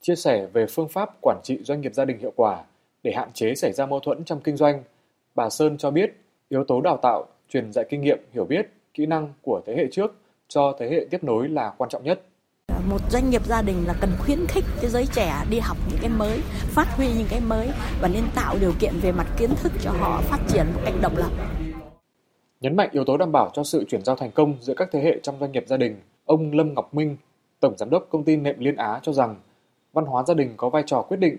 Chia 0.00 0.16
sẻ 0.16 0.46
về 0.52 0.66
phương 0.66 0.88
pháp 0.88 1.10
quản 1.20 1.40
trị 1.42 1.58
doanh 1.62 1.80
nghiệp 1.80 1.94
gia 1.94 2.04
đình 2.04 2.18
hiệu 2.18 2.32
quả 2.36 2.64
để 3.02 3.12
hạn 3.12 3.32
chế 3.32 3.54
xảy 3.54 3.72
ra 3.72 3.86
mâu 3.86 4.00
thuẫn 4.00 4.24
trong 4.24 4.40
kinh 4.40 4.56
doanh, 4.56 4.82
bà 5.34 5.50
Sơn 5.50 5.78
cho 5.78 5.90
biết 5.90 6.16
yếu 6.48 6.64
tố 6.64 6.80
đào 6.80 6.96
tạo, 7.02 7.26
truyền 7.48 7.72
dạy 7.72 7.84
kinh 7.88 8.00
nghiệm, 8.00 8.18
hiểu 8.32 8.44
biết, 8.44 8.68
kỹ 8.94 9.06
năng 9.06 9.32
của 9.42 9.60
thế 9.66 9.76
hệ 9.76 9.86
trước 9.90 10.14
cho 10.48 10.74
thế 10.78 10.88
hệ 10.90 11.06
tiếp 11.10 11.24
nối 11.24 11.48
là 11.48 11.72
quan 11.78 11.90
trọng 11.90 12.04
nhất. 12.04 12.22
Một 12.88 13.00
doanh 13.10 13.30
nghiệp 13.30 13.46
gia 13.46 13.62
đình 13.62 13.86
là 13.86 13.94
cần 14.00 14.10
khuyến 14.18 14.46
khích 14.46 14.64
cái 14.80 14.90
giới 14.90 15.06
trẻ 15.06 15.44
đi 15.50 15.58
học 15.58 15.76
những 15.90 15.98
cái 16.00 16.10
mới, 16.10 16.38
phát 16.48 16.86
huy 16.96 17.06
những 17.18 17.26
cái 17.30 17.40
mới 17.40 17.68
và 18.00 18.08
nên 18.08 18.24
tạo 18.34 18.56
điều 18.60 18.72
kiện 18.78 18.92
về 19.02 19.12
mặt 19.12 19.26
kiến 19.38 19.50
thức 19.62 19.72
cho 19.82 19.90
họ 19.90 20.20
phát 20.20 20.38
triển 20.48 20.66
một 20.74 20.80
cách 20.84 20.94
độc 21.02 21.12
lập. 21.16 21.30
Nhấn 22.60 22.76
mạnh 22.76 22.88
yếu 22.92 23.04
tố 23.04 23.16
đảm 23.16 23.32
bảo 23.32 23.50
cho 23.52 23.64
sự 23.64 23.84
chuyển 23.88 24.04
giao 24.04 24.16
thành 24.16 24.30
công 24.30 24.54
giữa 24.60 24.74
các 24.74 24.88
thế 24.92 25.00
hệ 25.00 25.20
trong 25.22 25.36
doanh 25.40 25.52
nghiệp 25.52 25.64
gia 25.66 25.76
đình, 25.76 26.00
ông 26.24 26.52
Lâm 26.52 26.74
Ngọc 26.74 26.94
Minh, 26.94 27.16
Tổng 27.60 27.74
Giám 27.78 27.90
đốc 27.90 28.06
Công 28.10 28.24
ty 28.24 28.36
Nệm 28.36 28.58
Liên 28.58 28.76
Á 28.76 29.00
cho 29.02 29.12
rằng 29.12 29.36
văn 29.92 30.04
hóa 30.04 30.24
gia 30.26 30.34
đình 30.34 30.54
có 30.56 30.70
vai 30.70 30.82
trò 30.86 31.02
quyết 31.02 31.16
định. 31.16 31.36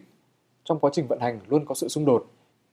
Trong 0.63 0.79
quá 0.79 0.91
trình 0.93 1.07
vận 1.07 1.19
hành 1.19 1.39
luôn 1.47 1.65
có 1.65 1.75
sự 1.75 1.87
xung 1.87 2.05
đột. 2.05 2.25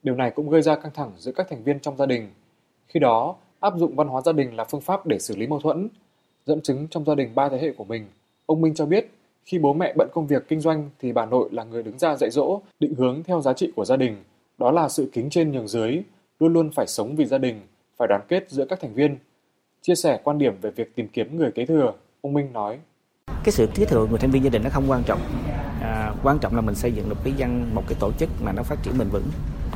Điều 0.03 0.15
này 0.15 0.31
cũng 0.31 0.51
gây 0.51 0.63
ra 0.63 0.77
căng 0.77 0.93
thẳng 0.95 1.13
giữa 1.17 1.33
các 1.33 1.47
thành 1.51 1.65
viên 1.65 1.81
trong 1.81 1.97
gia 1.97 2.07
đình. 2.07 2.31
Khi 2.89 3.01
đó, 3.01 3.37
áp 3.61 3.73
dụng 3.77 3.97
văn 3.97 4.09
hóa 4.09 4.21
gia 4.21 4.33
đình 4.33 4.57
là 4.57 4.65
phương 4.65 4.81
pháp 4.81 5.07
để 5.07 5.19
xử 5.19 5.37
lý 5.37 5.47
mâu 5.47 5.61
thuẫn. 5.61 5.89
Dẫn 6.47 6.61
chứng 6.61 6.87
trong 6.91 7.05
gia 7.05 7.15
đình 7.15 7.35
ba 7.35 7.49
thế 7.49 7.59
hệ 7.59 7.73
của 7.73 7.85
mình, 7.85 8.07
ông 8.47 8.61
Minh 8.61 8.75
cho 8.75 8.87
biết 8.87 9.11
khi 9.45 9.59
bố 9.59 9.73
mẹ 9.73 9.95
bận 9.97 10.09
công 10.13 10.27
việc 10.27 10.49
kinh 10.49 10.61
doanh 10.61 10.91
thì 11.01 11.13
bà 11.13 11.27
nội 11.27 11.49
là 11.53 11.65
người 11.65 11.83
đứng 11.83 11.99
ra 11.99 12.17
dạy 12.17 12.31
dỗ, 12.31 12.61
định 12.81 12.95
hướng 12.95 13.23
theo 13.23 13.41
giá 13.41 13.53
trị 13.53 13.73
của 13.77 13.85
gia 13.85 13.97
đình. 13.97 14.17
Đó 14.59 14.71
là 14.71 14.89
sự 14.89 15.11
kính 15.13 15.31
trên 15.31 15.53
nhường 15.53 15.69
dưới, 15.69 16.03
luôn 16.41 16.53
luôn 16.53 16.71
phải 16.75 16.87
sống 16.87 17.17
vì 17.17 17.25
gia 17.25 17.39
đình, 17.39 17.61
phải 17.99 18.09
đoàn 18.09 18.21
kết 18.29 18.51
giữa 18.51 18.65
các 18.65 18.81
thành 18.81 18.95
viên. 18.95 19.19
Chia 19.83 19.95
sẻ 19.95 20.21
quan 20.25 20.39
điểm 20.39 20.55
về 20.61 20.71
việc 20.71 20.95
tìm 20.95 21.09
kiếm 21.09 21.37
người 21.37 21.51
kế 21.53 21.67
thừa, 21.67 21.93
ông 22.21 22.33
Minh 22.33 22.53
nói. 22.53 22.79
Cái 23.27 23.53
sự 23.53 23.69
kế 23.75 23.85
thừa 23.85 24.07
người 24.07 24.19
thành 24.19 24.31
viên 24.31 24.45
gia 24.45 24.51
đình 24.51 24.63
nó 24.65 24.71
không 24.71 24.85
quan 24.89 25.03
trọng. 25.07 25.21
À, 25.81 26.15
quan 26.23 26.39
trọng 26.39 26.55
là 26.55 26.61
mình 26.61 26.75
xây 26.75 26.93
dựng 26.93 27.09
được 27.09 27.19
cái 27.25 27.33
dân 27.37 27.75
một 27.75 27.83
cái 27.89 27.97
tổ 28.01 28.13
chức 28.13 28.29
mà 28.45 28.53
nó 28.53 28.63
phát 28.63 28.77
triển 28.83 28.99
bền 28.99 29.09
vững. 29.09 29.27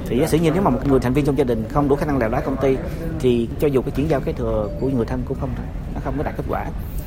Thì 0.07 0.21
giả 0.21 0.27
sử 0.27 0.39
như 0.39 0.51
nếu 0.51 0.63
mà 0.63 0.71
một 0.71 0.81
người 0.87 1.01
thành 1.01 1.13
viên 1.13 1.25
trong 1.25 1.39
gia 1.39 1.45
đình 1.45 1.65
không 1.69 1.89
đủ 1.89 1.97
khả 1.97 2.07
năng 2.07 2.19
làm 2.19 2.33
lái 2.33 2.43
công 2.43 2.57
ty 2.57 2.77
thì 3.21 3.49
cho 3.61 3.69
dù 3.69 3.83
cái 3.83 3.91
chuyển 3.97 4.09
giao 4.09 4.21
cái 4.21 4.35
thừa 4.35 4.69
của 4.81 4.89
người 4.89 5.07
thân 5.07 5.23
cũng 5.29 5.37
không 5.41 5.51
nó 5.95 6.01
không 6.05 6.15
có 6.17 6.23
đạt 6.23 6.35
kết 6.37 6.45
quả. 6.49 6.67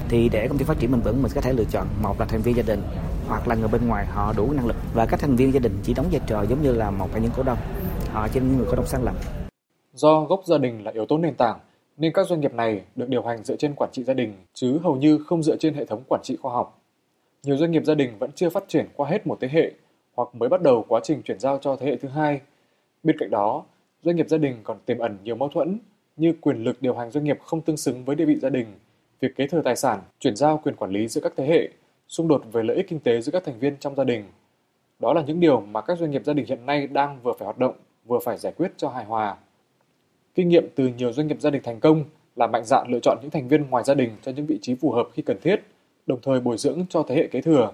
Thì 0.09 0.29
để 0.29 0.47
công 0.47 0.57
ty 0.57 0.65
phát 0.65 0.79
triển 0.79 0.91
mình 0.91 1.01
vững 1.01 1.21
mình 1.21 1.31
có 1.35 1.41
thể 1.41 1.53
lựa 1.53 1.63
chọn 1.63 1.87
một 2.01 2.19
là 2.19 2.25
thành 2.25 2.41
viên 2.41 2.55
gia 2.55 2.63
đình 2.63 2.81
hoặc 3.27 3.47
là 3.47 3.55
người 3.55 3.67
bên 3.67 3.87
ngoài 3.87 4.05
họ 4.05 4.33
đủ 4.37 4.51
năng 4.51 4.67
lực 4.67 4.75
và 4.93 5.05
các 5.05 5.19
thành 5.19 5.35
viên 5.35 5.53
gia 5.53 5.59
đình 5.59 5.79
chỉ 5.83 5.93
đóng 5.93 6.05
vai 6.11 6.21
trò 6.27 6.41
giống 6.41 6.61
như 6.61 6.73
là 6.73 6.91
một 6.91 7.09
trong 7.13 7.21
những 7.21 7.31
cổ 7.37 7.43
đông 7.43 7.57
họ 8.11 8.27
trên 8.27 8.47
những 8.47 8.57
người 8.57 8.67
cổ 8.69 8.75
đông 8.75 8.85
sáng 8.85 9.03
lập 9.03 9.15
Do 9.93 10.21
gốc 10.21 10.41
gia 10.45 10.57
đình 10.57 10.83
là 10.83 10.91
yếu 10.91 11.05
tố 11.05 11.17
nền 11.17 11.35
tảng, 11.35 11.59
nên 11.97 12.13
các 12.13 12.27
doanh 12.27 12.39
nghiệp 12.39 12.53
này 12.53 12.81
được 12.95 13.09
điều 13.09 13.23
hành 13.23 13.43
dựa 13.43 13.55
trên 13.55 13.73
quản 13.75 13.89
trị 13.93 14.03
gia 14.03 14.13
đình, 14.13 14.33
chứ 14.53 14.79
hầu 14.83 14.95
như 14.95 15.19
không 15.25 15.43
dựa 15.43 15.55
trên 15.55 15.73
hệ 15.73 15.85
thống 15.85 16.03
quản 16.07 16.21
trị 16.23 16.37
khoa 16.41 16.53
học. 16.53 16.81
Nhiều 17.43 17.57
doanh 17.57 17.71
nghiệp 17.71 17.83
gia 17.85 17.95
đình 17.95 18.17
vẫn 18.19 18.31
chưa 18.35 18.49
phát 18.49 18.63
triển 18.67 18.87
qua 18.95 19.09
hết 19.09 19.27
một 19.27 19.37
thế 19.41 19.47
hệ, 19.51 19.71
hoặc 20.15 20.35
mới 20.35 20.49
bắt 20.49 20.61
đầu 20.61 20.85
quá 20.87 20.99
trình 21.03 21.21
chuyển 21.21 21.39
giao 21.39 21.57
cho 21.61 21.75
thế 21.75 21.87
hệ 21.87 21.95
thứ 21.95 22.07
hai. 22.07 22.41
Bên 23.03 23.17
cạnh 23.19 23.29
đó, 23.29 23.63
doanh 24.01 24.15
nghiệp 24.15 24.29
gia 24.29 24.37
đình 24.37 24.57
còn 24.63 24.77
tiềm 24.85 24.99
ẩn 24.99 25.17
nhiều 25.23 25.35
mâu 25.35 25.49
thuẫn 25.49 25.79
như 26.17 26.33
quyền 26.41 26.63
lực 26.63 26.81
điều 26.81 26.95
hành 26.95 27.11
doanh 27.11 27.23
nghiệp 27.23 27.39
không 27.41 27.61
tương 27.61 27.77
xứng 27.77 28.05
với 28.05 28.15
địa 28.15 28.25
vị 28.25 28.39
gia 28.41 28.49
đình, 28.49 28.65
việc 29.19 29.35
kế 29.35 29.47
thừa 29.47 29.61
tài 29.61 29.75
sản, 29.75 29.99
chuyển 30.19 30.35
giao 30.35 30.61
quyền 30.63 30.75
quản 30.75 30.91
lý 30.91 31.07
giữa 31.07 31.21
các 31.21 31.33
thế 31.37 31.45
hệ, 31.45 31.69
xung 32.07 32.27
đột 32.27 32.43
về 32.51 32.63
lợi 32.63 32.77
ích 32.77 32.87
kinh 32.89 32.99
tế 32.99 33.21
giữa 33.21 33.31
các 33.31 33.43
thành 33.43 33.59
viên 33.59 33.77
trong 33.77 33.95
gia 33.95 34.03
đình. 34.03 34.23
Đó 34.99 35.13
là 35.13 35.21
những 35.21 35.39
điều 35.39 35.61
mà 35.61 35.81
các 35.81 35.97
doanh 35.97 36.11
nghiệp 36.11 36.25
gia 36.25 36.33
đình 36.33 36.45
hiện 36.45 36.65
nay 36.65 36.87
đang 36.87 37.19
vừa 37.23 37.33
phải 37.39 37.45
hoạt 37.45 37.57
động, 37.57 37.75
vừa 38.05 38.19
phải 38.19 38.37
giải 38.37 38.53
quyết 38.57 38.71
cho 38.77 38.89
hài 38.89 39.05
hòa. 39.05 39.37
Kinh 40.35 40.49
nghiệm 40.49 40.67
từ 40.75 40.87
nhiều 40.87 41.13
doanh 41.13 41.27
nghiệp 41.27 41.41
gia 41.41 41.49
đình 41.49 41.61
thành 41.63 41.79
công 41.79 42.03
là 42.35 42.47
mạnh 42.47 42.65
dạn 42.65 42.87
lựa 42.89 42.99
chọn 42.99 43.17
những 43.21 43.31
thành 43.31 43.47
viên 43.47 43.69
ngoài 43.69 43.83
gia 43.83 43.93
đình 43.93 44.09
cho 44.21 44.31
những 44.31 44.45
vị 44.45 44.59
trí 44.61 44.75
phù 44.75 44.91
hợp 44.91 45.07
khi 45.13 45.21
cần 45.21 45.37
thiết, 45.41 45.61
đồng 46.05 46.19
thời 46.21 46.39
bồi 46.39 46.57
dưỡng 46.57 46.85
cho 46.89 47.03
thế 47.07 47.15
hệ 47.15 47.27
kế 47.27 47.41
thừa. 47.41 47.71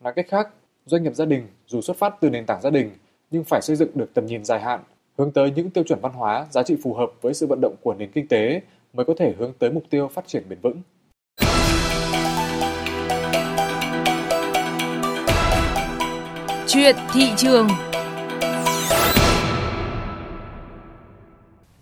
Nói 0.00 0.12
cách 0.16 0.26
khác, 0.28 0.48
doanh 0.86 1.02
nghiệp 1.02 1.14
gia 1.14 1.24
đình 1.24 1.46
dù 1.66 1.80
xuất 1.80 1.96
phát 1.96 2.14
từ 2.20 2.30
nền 2.30 2.46
tảng 2.46 2.60
gia 2.62 2.70
đình 2.70 2.90
nhưng 3.34 3.44
phải 3.44 3.62
xây 3.62 3.76
dựng 3.76 3.90
được 3.94 4.14
tầm 4.14 4.26
nhìn 4.26 4.44
dài 4.44 4.60
hạn, 4.60 4.80
hướng 5.18 5.32
tới 5.32 5.50
những 5.50 5.70
tiêu 5.70 5.84
chuẩn 5.84 6.00
văn 6.00 6.12
hóa, 6.12 6.46
giá 6.50 6.62
trị 6.62 6.76
phù 6.82 6.94
hợp 6.94 7.10
với 7.22 7.34
sự 7.34 7.46
vận 7.46 7.60
động 7.60 7.74
của 7.82 7.94
nền 7.94 8.10
kinh 8.12 8.28
tế 8.28 8.60
mới 8.92 9.06
có 9.06 9.14
thể 9.18 9.34
hướng 9.38 9.52
tới 9.58 9.70
mục 9.70 9.84
tiêu 9.90 10.08
phát 10.14 10.26
triển 10.26 10.48
bền 10.48 10.58
vững. 10.62 10.82
Chuyện 16.66 16.96
thị 17.12 17.32
trường 17.36 17.68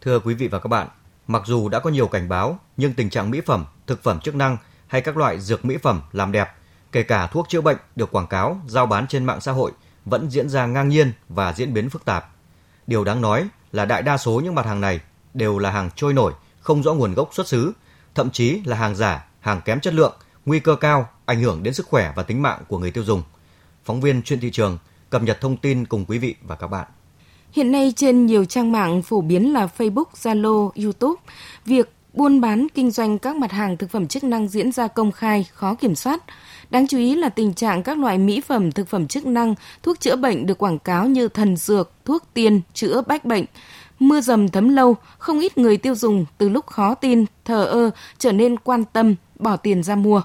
Thưa 0.01 0.21
quý 0.25 0.35
vị 0.35 0.49
và 0.49 0.59
các 0.59 0.69
bạn, 0.69 0.89
mặc 1.27 1.43
dù 1.47 1.69
đã 1.69 1.79
có 1.79 1.91
nhiều 1.91 2.09
cảnh 2.09 2.29
báo, 2.29 2.59
nhưng 2.77 2.95
tình 2.95 3.11
trạng 3.11 3.31
mỹ 3.31 3.41
phẩm, 3.47 3.65
thực 3.87 4.03
phẩm 4.03 4.21
chức 4.21 4.35
năng 4.35 4.57
hay 4.87 5.01
các 5.01 5.17
loại 5.17 5.41
dược 5.41 5.65
mỹ 5.65 5.77
phẩm 5.77 6.01
làm 6.13 6.33
đẹp, 6.33 6.49
kể 6.93 7.03
cả 7.03 7.27
thuốc 7.27 7.49
chữa 7.49 7.61
bệnh 7.61 7.77
được 7.97 8.13
quảng 8.13 8.27
cáo, 8.27 8.57
giao 8.67 8.87
bán 8.87 9.07
trên 9.07 9.25
mạng 9.25 9.41
xã 9.41 9.53
hội 9.53 9.73
vẫn 10.05 10.31
diễn 10.31 10.49
ra 10.49 10.67
ngang 10.67 10.89
nhiên 10.89 11.13
và 11.29 11.53
diễn 11.53 11.75
biến 11.75 11.91
phức 11.91 12.05
tạp. 12.05 12.29
Điều 12.87 13.05
đáng 13.05 13.21
nói 13.21 13.49
là 13.73 13.85
đại 13.85 14.03
đa 14.03 14.17
số 14.17 14.41
những 14.41 14.55
mặt 14.55 14.67
hàng 14.67 14.81
này 14.81 15.01
đều 15.35 15.59
là 15.59 15.71
hàng 15.71 15.91
trôi 15.97 16.13
nổi, 16.13 16.33
không 16.61 16.83
rõ 16.83 16.95
nguồn 16.95 17.15
gốc 17.15 17.31
xuất 17.33 17.49
xứ, 17.49 17.73
thậm 18.15 18.31
chí 18.31 18.61
là 18.65 18.77
hàng 18.77 18.97
giả, 18.97 19.27
hàng 19.41 19.61
kém 19.65 19.81
chất 19.81 19.95
lượng, 19.95 20.15
nguy 20.47 20.61
cơ 20.61 20.77
cao, 20.77 21.09
ảnh 21.27 21.41
hưởng 21.41 21.63
đến 21.63 21.75
sức 21.75 21.87
khỏe 21.87 22.13
và 22.17 22.23
tính 22.23 22.43
mạng 22.43 22.63
của 22.69 22.79
người 22.79 22.91
tiêu 22.91 23.05
dùng. 23.05 23.23
Phóng 23.85 24.01
viên 24.01 24.23
chuyên 24.23 24.41
thị 24.41 24.51
trường 24.51 24.79
cập 25.11 25.23
nhật 25.23 25.41
thông 25.41 25.57
tin 25.57 25.87
cùng 25.87 26.05
quý 26.05 26.19
vị 26.19 26.35
và 26.43 26.57
các 26.57 26.67
bạn. 26.67 26.87
Hiện 27.53 27.73
nay 27.73 27.93
trên 27.97 28.27
nhiều 28.27 28.45
trang 28.45 28.73
mạng 28.73 29.03
phổ 29.03 29.21
biến 29.21 29.53
là 29.53 29.69
Facebook, 29.79 30.05
Zalo, 30.23 30.71
YouTube, 30.85 31.21
việc 31.65 31.93
buôn 32.13 32.41
bán 32.41 32.67
kinh 32.75 32.91
doanh 32.91 33.19
các 33.19 33.37
mặt 33.37 33.53
hàng 33.53 33.77
thực 33.77 33.91
phẩm 33.91 34.07
chức 34.07 34.25
năng 34.25 34.49
diễn 34.49 34.73
ra 34.73 34.89
công 34.89 35.13
khai, 35.13 35.47
khó 35.53 35.75
kiểm 35.75 35.95
soát. 35.95 36.23
Đáng 36.73 36.87
chú 36.87 36.99
ý 36.99 37.15
là 37.15 37.29
tình 37.29 37.55
trạng 37.55 37.83
các 37.83 37.99
loại 37.99 38.19
mỹ 38.19 38.41
phẩm, 38.41 38.73
thực 38.73 38.89
phẩm 38.89 39.07
chức 39.07 39.27
năng, 39.27 39.55
thuốc 39.83 40.01
chữa 40.01 40.17
bệnh 40.17 40.47
được 40.47 40.59
quảng 40.59 40.79
cáo 40.79 41.07
như 41.07 41.29
thần 41.29 41.57
dược, 41.57 41.91
thuốc 42.05 42.23
tiên, 42.35 42.61
chữa 42.75 43.03
bách 43.07 43.25
bệnh. 43.25 43.45
Mưa 43.99 44.21
dầm 44.21 44.49
thấm 44.49 44.69
lâu, 44.69 44.97
không 45.19 45.41
ít 45.41 45.59
người 45.59 45.77
tiêu 45.77 45.95
dùng 45.95 46.25
từ 46.39 46.49
lúc 46.49 46.67
khó 46.67 46.95
tin, 46.95 47.25
thờ 47.45 47.65
ơ 47.65 47.91
trở 48.19 48.33
nên 48.33 48.59
quan 48.59 48.85
tâm, 48.85 49.15
bỏ 49.39 49.57
tiền 49.57 49.83
ra 49.83 49.97
mua. 49.97 50.23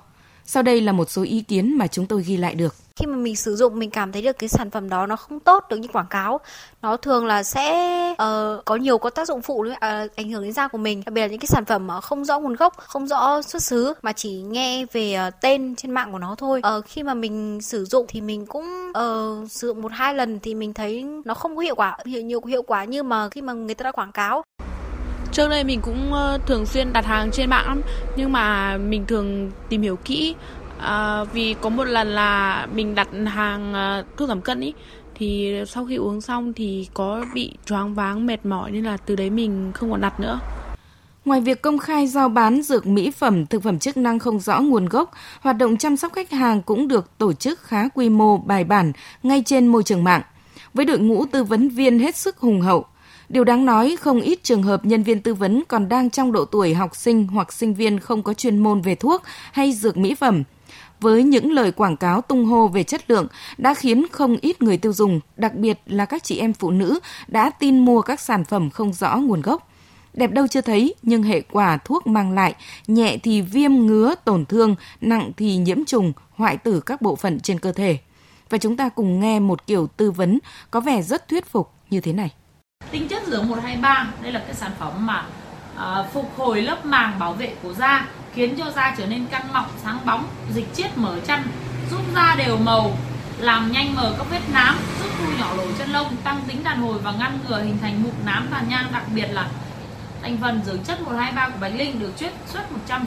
Sau 0.49 0.63
đây 0.63 0.81
là 0.81 0.91
một 0.91 1.09
số 1.09 1.23
ý 1.23 1.41
kiến 1.41 1.77
mà 1.77 1.87
chúng 1.87 2.05
tôi 2.05 2.23
ghi 2.23 2.37
lại 2.37 2.55
được. 2.55 2.75
Khi 2.95 3.05
mà 3.05 3.15
mình 3.15 3.35
sử 3.35 3.55
dụng 3.55 3.79
mình 3.79 3.89
cảm 3.89 4.11
thấy 4.11 4.21
được 4.21 4.39
cái 4.39 4.49
sản 4.49 4.71
phẩm 4.71 4.89
đó 4.89 5.05
nó 5.05 5.15
không 5.15 5.39
tốt 5.39 5.63
được 5.69 5.77
như 5.77 5.87
quảng 5.93 6.07
cáo 6.09 6.39
nó 6.81 6.97
thường 6.97 7.25
là 7.25 7.43
sẽ 7.43 8.09
uh, 8.11 8.65
có 8.65 8.75
nhiều 8.75 8.97
có 8.97 9.09
tác 9.09 9.27
dụng 9.27 9.41
phụ 9.41 9.53
uh, 9.53 9.75
ảnh 10.15 10.29
hưởng 10.31 10.43
đến 10.43 10.53
da 10.53 10.67
của 10.67 10.77
mình. 10.77 11.03
Đặc 11.05 11.13
biệt 11.13 11.21
là 11.21 11.27
những 11.27 11.39
cái 11.39 11.47
sản 11.47 11.65
phẩm 11.65 11.87
mà 11.87 12.01
không 12.01 12.25
rõ 12.25 12.39
nguồn 12.39 12.55
gốc 12.55 12.77
không 12.77 13.07
rõ 13.07 13.41
xuất 13.41 13.63
xứ 13.63 13.93
mà 14.01 14.13
chỉ 14.13 14.31
nghe 14.31 14.85
về 14.85 15.27
uh, 15.27 15.33
tên 15.41 15.75
trên 15.75 15.91
mạng 15.91 16.11
của 16.11 16.19
nó 16.19 16.35
thôi. 16.37 16.61
Uh, 16.77 16.85
khi 16.85 17.03
mà 17.03 17.13
mình 17.13 17.61
sử 17.61 17.85
dụng 17.85 18.05
thì 18.07 18.21
mình 18.21 18.45
cũng 18.45 18.65
uh, 18.89 19.51
sử 19.51 19.67
dụng 19.67 19.81
một 19.81 19.91
hai 19.91 20.13
lần 20.13 20.39
thì 20.39 20.55
mình 20.55 20.73
thấy 20.73 21.05
nó 21.25 21.33
không 21.33 21.55
có 21.55 21.61
hiệu 21.61 21.75
quả 21.75 21.97
hiệu 22.05 22.21
nhiều 22.21 22.41
hiệu 22.45 22.61
quả 22.61 22.83
như 22.83 23.03
mà 23.03 23.29
khi 23.29 23.41
mà 23.41 23.53
người 23.53 23.75
ta 23.75 23.83
đã 23.83 23.91
quảng 23.91 24.11
cáo. 24.11 24.43
Trước 25.37 25.49
đây 25.49 25.63
mình 25.63 25.81
cũng 25.81 26.13
thường 26.45 26.65
xuyên 26.65 26.93
đặt 26.93 27.05
hàng 27.05 27.31
trên 27.31 27.49
mạng 27.49 27.67
lắm 27.67 27.81
Nhưng 28.15 28.31
mà 28.31 28.77
mình 28.77 29.05
thường 29.05 29.51
tìm 29.69 29.81
hiểu 29.81 29.95
kỹ 29.95 30.35
à, 30.79 31.23
vì 31.23 31.55
có 31.61 31.69
một 31.69 31.83
lần 31.83 32.07
là 32.07 32.67
mình 32.73 32.95
đặt 32.95 33.07
hàng 33.27 33.73
à, 33.73 34.03
thuốc 34.17 34.29
giảm 34.29 34.41
cân 34.41 34.59
ý 34.59 34.73
thì 35.15 35.53
sau 35.67 35.85
khi 35.85 35.95
uống 35.95 36.21
xong 36.21 36.53
thì 36.53 36.87
có 36.93 37.25
bị 37.33 37.53
choáng 37.65 37.93
váng 37.93 38.25
mệt 38.25 38.45
mỏi 38.45 38.71
nên 38.71 38.83
là 38.83 38.97
từ 38.97 39.15
đấy 39.15 39.29
mình 39.29 39.71
không 39.73 39.91
còn 39.91 40.01
đặt 40.01 40.19
nữa. 40.19 40.39
Ngoài 41.25 41.41
việc 41.41 41.61
công 41.61 41.79
khai 41.79 42.07
giao 42.07 42.29
bán 42.29 42.61
dược 42.61 42.87
mỹ 42.87 43.11
phẩm, 43.11 43.45
thực 43.45 43.63
phẩm 43.63 43.79
chức 43.79 43.97
năng 43.97 44.19
không 44.19 44.39
rõ 44.39 44.59
nguồn 44.59 44.85
gốc, 44.85 45.11
hoạt 45.41 45.57
động 45.57 45.77
chăm 45.77 45.97
sóc 45.97 46.13
khách 46.13 46.31
hàng 46.31 46.61
cũng 46.61 46.87
được 46.87 47.17
tổ 47.17 47.33
chức 47.33 47.59
khá 47.59 47.89
quy 47.89 48.09
mô 48.09 48.37
bài 48.37 48.63
bản 48.63 48.91
ngay 49.23 49.43
trên 49.45 49.67
môi 49.67 49.83
trường 49.83 50.03
mạng. 50.03 50.21
Với 50.73 50.85
đội 50.85 50.99
ngũ 50.99 51.25
tư 51.25 51.43
vấn 51.43 51.69
viên 51.69 51.99
hết 51.99 52.15
sức 52.15 52.37
hùng 52.37 52.61
hậu, 52.61 52.85
Điều 53.29 53.43
đáng 53.43 53.65
nói, 53.65 53.95
không 53.99 54.21
ít 54.21 54.43
trường 54.43 54.63
hợp 54.63 54.85
nhân 54.85 55.03
viên 55.03 55.21
tư 55.21 55.33
vấn 55.33 55.63
còn 55.67 55.89
đang 55.89 56.09
trong 56.09 56.31
độ 56.31 56.45
tuổi 56.45 56.73
học 56.73 56.95
sinh 56.95 57.27
hoặc 57.27 57.53
sinh 57.53 57.73
viên 57.73 57.99
không 57.99 58.23
có 58.23 58.33
chuyên 58.33 58.57
môn 58.57 58.81
về 58.81 58.95
thuốc 58.95 59.23
hay 59.51 59.73
dược 59.73 59.97
mỹ 59.97 60.15
phẩm– 60.15 60.43
với 60.99 61.23
những 61.23 61.51
lời 61.51 61.71
quảng 61.71 61.97
cáo 61.97 62.21
tung 62.21 62.45
hô 62.45 62.67
về 62.67 62.83
chất 62.83 63.09
lượng 63.09 63.27
đã 63.57 63.73
khiến 63.73 64.05
không 64.11 64.37
ít 64.41 64.61
người 64.61 64.77
tiêu 64.77 64.93
dùng, 64.93 65.19
đặc 65.35 65.55
biệt 65.55 65.79
là 65.85 66.05
các 66.05 66.23
chị 66.23 66.37
em 66.37 66.53
phụ 66.53 66.71
nữ 66.71 66.99
đã 67.27 67.49
tin 67.49 67.85
mua 67.85 68.01
các 68.01 68.19
sản 68.19 68.43
phẩm 68.43 68.69
không 68.69 68.93
rõ 68.93 69.17
nguồn 69.17 69.41
gốc. 69.41 69.69
Đẹp 70.13 70.31
đâu 70.31 70.47
chưa 70.47 70.61
thấy, 70.61 70.95
nhưng 71.01 71.23
hệ 71.23 71.41
quả 71.41 71.77
thuốc 71.77 72.07
mang 72.07 72.31
lại, 72.31 72.55
nhẹ 72.87 73.17
thì 73.23 73.41
viêm 73.41 73.73
ngứa 73.73 74.15
tổn 74.25 74.45
thương, 74.45 74.75
nặng 75.01 75.31
thì 75.37 75.57
nhiễm 75.57 75.85
trùng, 75.85 76.13
hoại 76.29 76.57
tử 76.57 76.79
các 76.79 77.01
bộ 77.01 77.15
phận 77.15 77.39
trên 77.39 77.59
cơ 77.59 77.71
thể. 77.71 77.97
Và 78.49 78.57
chúng 78.57 78.77
ta 78.77 78.89
cùng 78.89 79.19
nghe 79.19 79.39
một 79.39 79.67
kiểu 79.67 79.87
tư 79.87 80.11
vấn 80.11 80.39
có 80.71 80.79
vẻ 80.79 81.01
rất 81.01 81.27
thuyết 81.27 81.45
phục 81.45 81.71
như 81.89 82.01
thế 82.01 82.13
này. 82.13 82.31
Tinh 82.91 83.07
chất 83.07 83.23
dưỡng 83.27 83.47
123 83.47 84.07
đây 84.21 84.31
là 84.31 84.39
cái 84.39 84.53
sản 84.53 84.71
phẩm 84.79 85.05
mà 85.05 85.25
uh, 85.75 86.13
phục 86.13 86.37
hồi 86.37 86.61
lớp 86.61 86.85
màng 86.85 87.19
bảo 87.19 87.33
vệ 87.33 87.55
của 87.63 87.73
da 87.73 88.07
khiến 88.33 88.55
cho 88.57 88.71
da 88.71 88.95
trở 88.97 89.05
nên 89.05 89.25
căng 89.25 89.53
mọng, 89.53 89.69
sáng 89.83 89.99
bóng, 90.05 90.27
dịch 90.53 90.75
chiết 90.75 90.97
mở 90.97 91.19
chân, 91.27 91.39
giúp 91.91 92.01
da 92.15 92.35
đều 92.37 92.57
màu, 92.57 92.97
làm 93.39 93.71
nhanh 93.71 93.95
mờ 93.95 94.13
các 94.17 94.27
vết 94.29 94.41
nám, 94.53 94.75
giúp 94.99 95.09
thu 95.19 95.25
nhỏ 95.39 95.53
lỗ 95.57 95.63
chân 95.77 95.89
lông, 95.89 96.15
tăng 96.23 96.41
tính 96.47 96.63
đàn 96.63 96.81
hồi 96.81 96.99
và 96.99 97.11
ngăn 97.11 97.39
ngừa 97.47 97.61
hình 97.61 97.77
thành 97.81 98.03
mụn 98.03 98.13
nám 98.25 98.47
tàn 98.51 98.69
nhang, 98.69 98.85
đặc 98.93 99.03
biệt 99.15 99.27
là 99.31 99.47
thành 100.21 100.37
phần 100.41 100.61
dưỡng 100.65 100.83
chất 100.83 101.01
123 101.01 101.49
của 101.49 101.59
Bạch 101.61 101.75
Linh 101.75 101.99
được 101.99 102.11
chiết 102.17 102.31
xuất 102.47 102.63
100% 102.87 102.99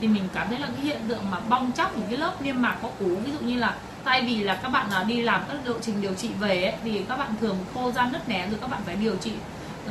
thì 0.00 0.08
mình 0.08 0.28
cảm 0.34 0.48
thấy 0.48 0.58
là 0.58 0.66
cái 0.66 0.84
hiện 0.84 1.00
tượng 1.08 1.30
mà 1.30 1.38
bong 1.48 1.72
chóc 1.72 1.96
những 1.96 2.06
cái 2.08 2.18
lớp 2.18 2.42
niêm 2.42 2.62
mạc 2.62 2.76
có 2.82 2.88
ú 3.00 3.16
ví 3.16 3.32
dụ 3.32 3.38
như 3.38 3.58
là 3.58 3.74
thay 4.04 4.22
vì 4.22 4.42
là 4.42 4.54
các 4.54 4.68
bạn 4.68 4.90
là 4.90 5.02
đi 5.02 5.22
làm 5.22 5.42
các 5.48 5.56
liệu 5.64 5.78
trình 5.82 6.02
điều 6.02 6.14
trị 6.14 6.28
về 6.40 6.62
ấy, 6.62 6.74
thì 6.84 7.02
các 7.08 7.16
bạn 7.16 7.34
thường 7.40 7.58
khô 7.74 7.92
da 7.92 8.08
nứt 8.12 8.28
nẻ 8.28 8.46
rồi 8.50 8.58
các 8.60 8.70
bạn 8.70 8.80
phải 8.86 8.96
điều 8.96 9.16
trị. 9.16 9.32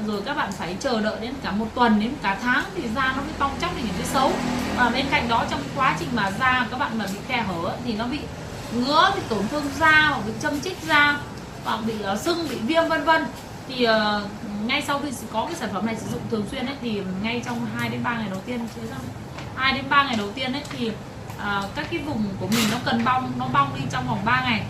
Rồi 0.08 0.22
các 0.26 0.38
bạn 0.38 0.52
phải 0.52 0.76
chờ 0.80 1.02
đợi 1.02 1.16
đến 1.22 1.34
cả 1.44 1.52
một 1.52 1.68
tuần 1.76 2.00
đến 2.00 2.14
cả 2.22 2.38
tháng 2.42 2.64
thì 2.76 2.84
da 2.96 3.14
nó 3.16 3.22
mới 3.22 3.34
cong 3.40 3.52
chắc 3.62 3.72
thành 3.74 3.84
những 3.84 3.96
cái 3.98 4.08
xấu. 4.08 4.32
Và 4.78 4.90
bên 4.90 5.06
cạnh 5.12 5.28
đó 5.28 5.46
trong 5.50 5.60
quá 5.76 5.96
trình 6.00 6.10
mà 6.14 6.32
da 6.40 6.68
các 6.72 6.80
bạn 6.80 6.98
mà 6.98 7.06
bị 7.14 7.20
khe 7.28 7.42
hở 7.42 7.76
thì 7.86 7.94
nó 7.94 8.08
bị 8.08 8.20
ngứa 8.74 9.12
bị 9.16 9.22
tổn 9.30 9.48
thương 9.48 9.66
da 9.80 10.08
hoặc 10.10 10.22
bị 10.28 10.34
châm 10.42 10.62
chích 10.62 10.78
da 10.88 11.20
hoặc 11.64 11.80
bị 11.86 11.94
uh, 12.14 12.20
sưng 12.20 12.50
bị 12.50 12.56
viêm 12.56 12.88
vân 12.88 13.04
vân. 13.04 13.26
Thì 13.68 13.88
uh, 13.88 13.92
ngay 14.66 14.84
sau 14.88 15.00
khi 15.00 15.12
có 15.32 15.46
cái 15.46 15.56
sản 15.56 15.70
phẩm 15.74 15.86
này 15.86 15.96
sử 15.96 16.08
dụng 16.12 16.22
thường 16.32 16.46
xuyên 16.52 16.66
ấy 16.66 16.76
thì 16.82 17.02
ngay 17.24 17.42
trong 17.46 17.68
2 17.78 17.90
đến 17.90 18.04
3 18.04 18.18
ngày 18.18 18.28
đầu 18.30 18.40
tiên 18.46 18.68
chứ 18.76 18.82
2 19.56 19.74
đến 19.74 19.86
3 19.90 20.04
ngày 20.04 20.16
đầu 20.18 20.32
tiên 20.32 20.54
ấy 20.54 20.64
thì 20.70 20.92
uh, 21.42 21.76
các 21.76 21.88
cái 21.92 22.00
vùng 22.00 22.24
của 22.40 22.48
mình 22.48 22.66
nó 22.72 22.78
cần 22.86 23.06
bong 23.06 23.32
nó 23.40 23.50
bong 23.54 23.70
đi 23.76 23.82
trong 23.92 24.08
vòng 24.08 24.20
3 24.26 24.42
ngày 24.42 24.66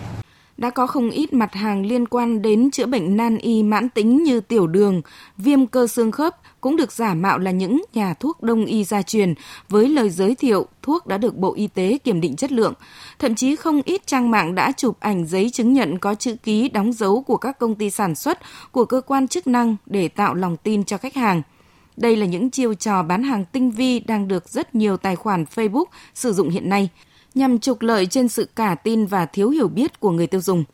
đã 0.56 0.70
có 0.70 0.86
không 0.86 1.10
ít 1.10 1.32
mặt 1.32 1.54
hàng 1.54 1.86
liên 1.86 2.08
quan 2.08 2.42
đến 2.42 2.70
chữa 2.70 2.86
bệnh 2.86 3.16
nan 3.16 3.38
y 3.38 3.62
mãn 3.62 3.88
tính 3.88 4.22
như 4.22 4.40
tiểu 4.40 4.66
đường, 4.66 5.02
viêm 5.38 5.66
cơ 5.66 5.86
xương 5.86 6.12
khớp 6.12 6.36
cũng 6.60 6.76
được 6.76 6.92
giả 6.92 7.14
mạo 7.14 7.38
là 7.38 7.50
những 7.50 7.82
nhà 7.92 8.14
thuốc 8.14 8.42
đông 8.42 8.64
y 8.64 8.84
gia 8.84 9.02
truyền 9.02 9.34
với 9.68 9.88
lời 9.88 10.10
giới 10.10 10.34
thiệu 10.34 10.66
thuốc 10.82 11.06
đã 11.06 11.18
được 11.18 11.36
Bộ 11.36 11.54
Y 11.54 11.66
tế 11.66 11.98
kiểm 12.04 12.20
định 12.20 12.36
chất 12.36 12.52
lượng. 12.52 12.74
Thậm 13.18 13.34
chí 13.34 13.56
không 13.56 13.82
ít 13.84 14.06
trang 14.06 14.30
mạng 14.30 14.54
đã 14.54 14.72
chụp 14.76 14.96
ảnh 15.00 15.26
giấy 15.26 15.50
chứng 15.50 15.72
nhận 15.72 15.98
có 15.98 16.14
chữ 16.14 16.36
ký 16.42 16.68
đóng 16.68 16.92
dấu 16.92 17.22
của 17.22 17.36
các 17.36 17.58
công 17.58 17.74
ty 17.74 17.90
sản 17.90 18.14
xuất, 18.14 18.38
của 18.72 18.84
cơ 18.84 19.00
quan 19.00 19.28
chức 19.28 19.46
năng 19.46 19.76
để 19.86 20.08
tạo 20.08 20.34
lòng 20.34 20.56
tin 20.56 20.84
cho 20.84 20.98
khách 20.98 21.14
hàng. 21.14 21.42
Đây 21.96 22.16
là 22.16 22.26
những 22.26 22.50
chiêu 22.50 22.74
trò 22.74 23.02
bán 23.02 23.22
hàng 23.22 23.44
tinh 23.44 23.70
vi 23.70 24.00
đang 24.00 24.28
được 24.28 24.48
rất 24.48 24.74
nhiều 24.74 24.96
tài 24.96 25.16
khoản 25.16 25.44
Facebook 25.54 25.84
sử 26.14 26.32
dụng 26.32 26.50
hiện 26.50 26.68
nay 26.68 26.88
nhằm 27.34 27.58
trục 27.58 27.82
lợi 27.82 28.06
trên 28.06 28.28
sự 28.28 28.48
cả 28.56 28.74
tin 28.74 29.06
và 29.06 29.26
thiếu 29.26 29.50
hiểu 29.50 29.68
biết 29.68 30.00
của 30.00 30.10
người 30.10 30.26
tiêu 30.26 30.40
dùng. 30.40 30.64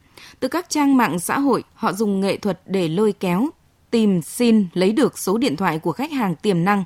Từ 0.40 0.48
các 0.48 0.66
trang 0.68 0.96
mạng 0.96 1.20
xã 1.20 1.38
hội, 1.38 1.64
họ 1.74 1.92
dùng 1.92 2.20
nghệ 2.20 2.36
thuật 2.36 2.60
để 2.66 2.88
lôi 2.88 3.12
kéo, 3.12 3.48
tìm 3.90 4.22
xin 4.22 4.66
lấy 4.72 4.92
được 4.92 5.18
số 5.18 5.38
điện 5.38 5.56
thoại 5.56 5.78
của 5.78 5.92
khách 5.92 6.12
hàng 6.12 6.34
tiềm 6.34 6.64
năng. 6.64 6.84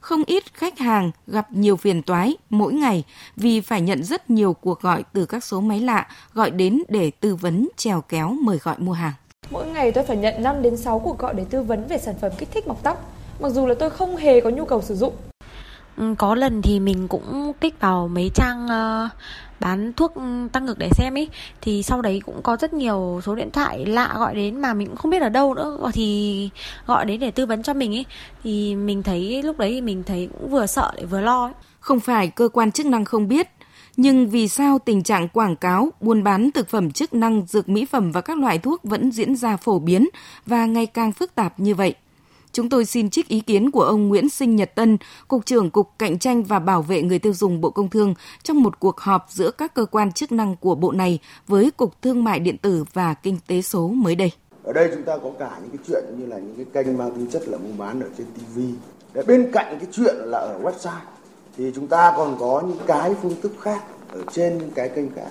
Không 0.00 0.22
ít 0.26 0.54
khách 0.54 0.78
hàng 0.78 1.10
gặp 1.26 1.52
nhiều 1.52 1.76
phiền 1.76 2.02
toái 2.02 2.36
mỗi 2.50 2.72
ngày 2.72 3.04
vì 3.36 3.60
phải 3.60 3.80
nhận 3.80 4.04
rất 4.04 4.30
nhiều 4.30 4.52
cuộc 4.52 4.80
gọi 4.80 5.04
từ 5.12 5.26
các 5.26 5.44
số 5.44 5.60
máy 5.60 5.80
lạ 5.80 6.08
gọi 6.34 6.50
đến 6.50 6.82
để 6.88 7.10
tư 7.10 7.34
vấn 7.34 7.68
trèo 7.76 8.00
kéo 8.00 8.28
mời 8.28 8.58
gọi 8.62 8.76
mua 8.78 8.92
hàng. 8.92 9.12
Mỗi 9.50 9.66
ngày 9.66 9.92
tôi 9.92 10.04
phải 10.04 10.16
nhận 10.16 10.42
5 10.42 10.62
đến 10.62 10.76
6 10.76 10.98
cuộc 10.98 11.18
gọi 11.18 11.34
để 11.34 11.44
tư 11.50 11.62
vấn 11.62 11.86
về 11.88 11.98
sản 11.98 12.14
phẩm 12.20 12.32
kích 12.38 12.48
thích 12.52 12.66
mọc 12.66 12.82
tóc, 12.82 13.12
mặc 13.42 13.48
dù 13.48 13.66
là 13.66 13.74
tôi 13.74 13.90
không 13.90 14.16
hề 14.16 14.40
có 14.40 14.50
nhu 14.50 14.64
cầu 14.64 14.82
sử 14.82 14.94
dụng. 14.94 15.14
Ừ, 15.96 16.14
có 16.18 16.34
lần 16.34 16.62
thì 16.62 16.80
mình 16.80 17.08
cũng 17.08 17.52
kích 17.60 17.80
vào 17.80 18.08
mấy 18.08 18.30
trang 18.34 18.64
uh, 18.66 19.10
bán 19.60 19.92
thuốc 19.92 20.14
tăng 20.52 20.66
ngực 20.66 20.78
để 20.78 20.90
xem 20.92 21.14
ấy 21.14 21.28
thì 21.60 21.82
sau 21.82 22.02
đấy 22.02 22.20
cũng 22.26 22.42
có 22.42 22.56
rất 22.56 22.72
nhiều 22.72 23.20
số 23.24 23.34
điện 23.34 23.50
thoại 23.50 23.86
lạ 23.86 24.14
gọi 24.18 24.34
đến 24.34 24.60
mà 24.60 24.74
mình 24.74 24.88
cũng 24.88 24.96
không 24.96 25.10
biết 25.10 25.22
ở 25.22 25.28
đâu 25.28 25.54
nữa 25.54 25.90
thì 25.92 26.50
gọi 26.86 27.04
đến 27.04 27.20
để 27.20 27.30
tư 27.30 27.46
vấn 27.46 27.62
cho 27.62 27.74
mình 27.74 27.96
ấy 27.96 28.04
thì 28.44 28.74
mình 28.74 29.02
thấy 29.02 29.42
lúc 29.42 29.58
đấy 29.58 29.70
thì 29.70 29.80
mình 29.80 30.02
thấy 30.02 30.28
cũng 30.32 30.50
vừa 30.50 30.66
sợ 30.66 30.92
lại 30.96 31.06
vừa 31.06 31.20
lo 31.20 31.44
ấy. 31.44 31.52
Không 31.80 32.00
phải 32.00 32.28
cơ 32.28 32.48
quan 32.48 32.72
chức 32.72 32.86
năng 32.86 33.04
không 33.04 33.28
biết 33.28 33.48
nhưng 33.96 34.30
vì 34.30 34.48
sao 34.48 34.78
tình 34.78 35.02
trạng 35.02 35.28
quảng 35.28 35.56
cáo, 35.56 35.90
buôn 36.00 36.22
bán 36.22 36.50
thực 36.50 36.68
phẩm 36.68 36.90
chức 36.90 37.14
năng, 37.14 37.46
dược 37.46 37.68
mỹ 37.68 37.84
phẩm 37.84 38.12
và 38.12 38.20
các 38.20 38.38
loại 38.38 38.58
thuốc 38.58 38.84
vẫn 38.84 39.12
diễn 39.12 39.36
ra 39.36 39.56
phổ 39.56 39.78
biến 39.78 40.08
và 40.46 40.66
ngày 40.66 40.86
càng 40.86 41.12
phức 41.12 41.34
tạp 41.34 41.60
như 41.60 41.74
vậy? 41.74 41.94
Chúng 42.52 42.68
tôi 42.68 42.84
xin 42.84 43.10
trích 43.10 43.28
ý 43.28 43.40
kiến 43.40 43.70
của 43.70 43.82
ông 43.82 44.08
Nguyễn 44.08 44.28
Sinh 44.28 44.56
Nhật 44.56 44.74
Tân, 44.74 44.98
Cục 45.28 45.46
trưởng 45.46 45.70
Cục 45.70 45.90
Cạnh 45.98 46.18
tranh 46.18 46.42
và 46.42 46.58
Bảo 46.58 46.82
vệ 46.82 47.02
người 47.02 47.18
tiêu 47.18 47.32
dùng 47.34 47.60
Bộ 47.60 47.70
Công 47.70 47.90
Thương 47.90 48.14
trong 48.42 48.62
một 48.62 48.80
cuộc 48.80 49.00
họp 49.00 49.26
giữa 49.30 49.50
các 49.50 49.74
cơ 49.74 49.84
quan 49.84 50.12
chức 50.12 50.32
năng 50.32 50.56
của 50.56 50.74
Bộ 50.74 50.92
này 50.92 51.18
với 51.48 51.70
Cục 51.70 52.02
Thương 52.02 52.24
mại 52.24 52.40
Điện 52.40 52.58
tử 52.58 52.84
và 52.92 53.14
Kinh 53.14 53.38
tế 53.46 53.62
số 53.62 53.88
mới 53.88 54.14
đây. 54.14 54.32
Ở 54.64 54.72
đây 54.72 54.88
chúng 54.94 55.02
ta 55.02 55.18
có 55.18 55.30
cả 55.38 55.50
những 55.62 55.76
cái 55.76 55.84
chuyện 55.88 56.04
như 56.18 56.26
là 56.26 56.38
những 56.38 56.64
cái 56.64 56.84
kênh 56.84 56.98
mang 56.98 57.10
tính 57.14 57.26
chất 57.26 57.48
là 57.48 57.58
mua 57.58 57.72
bán 57.78 58.00
ở 58.00 58.08
trên 58.18 58.26
TV. 58.26 58.60
Để 59.14 59.22
bên 59.22 59.50
cạnh 59.52 59.76
cái 59.80 59.88
chuyện 59.92 60.16
là 60.18 60.38
ở 60.38 60.60
website 60.62 61.06
thì 61.56 61.72
chúng 61.74 61.86
ta 61.86 62.14
còn 62.16 62.36
có 62.40 62.62
những 62.68 62.86
cái 62.86 63.14
phương 63.22 63.40
thức 63.42 63.52
khác 63.60 63.82
ở 64.08 64.20
trên 64.32 64.58
những 64.58 64.70
cái 64.70 64.88
kênh 64.88 65.14
khác 65.14 65.30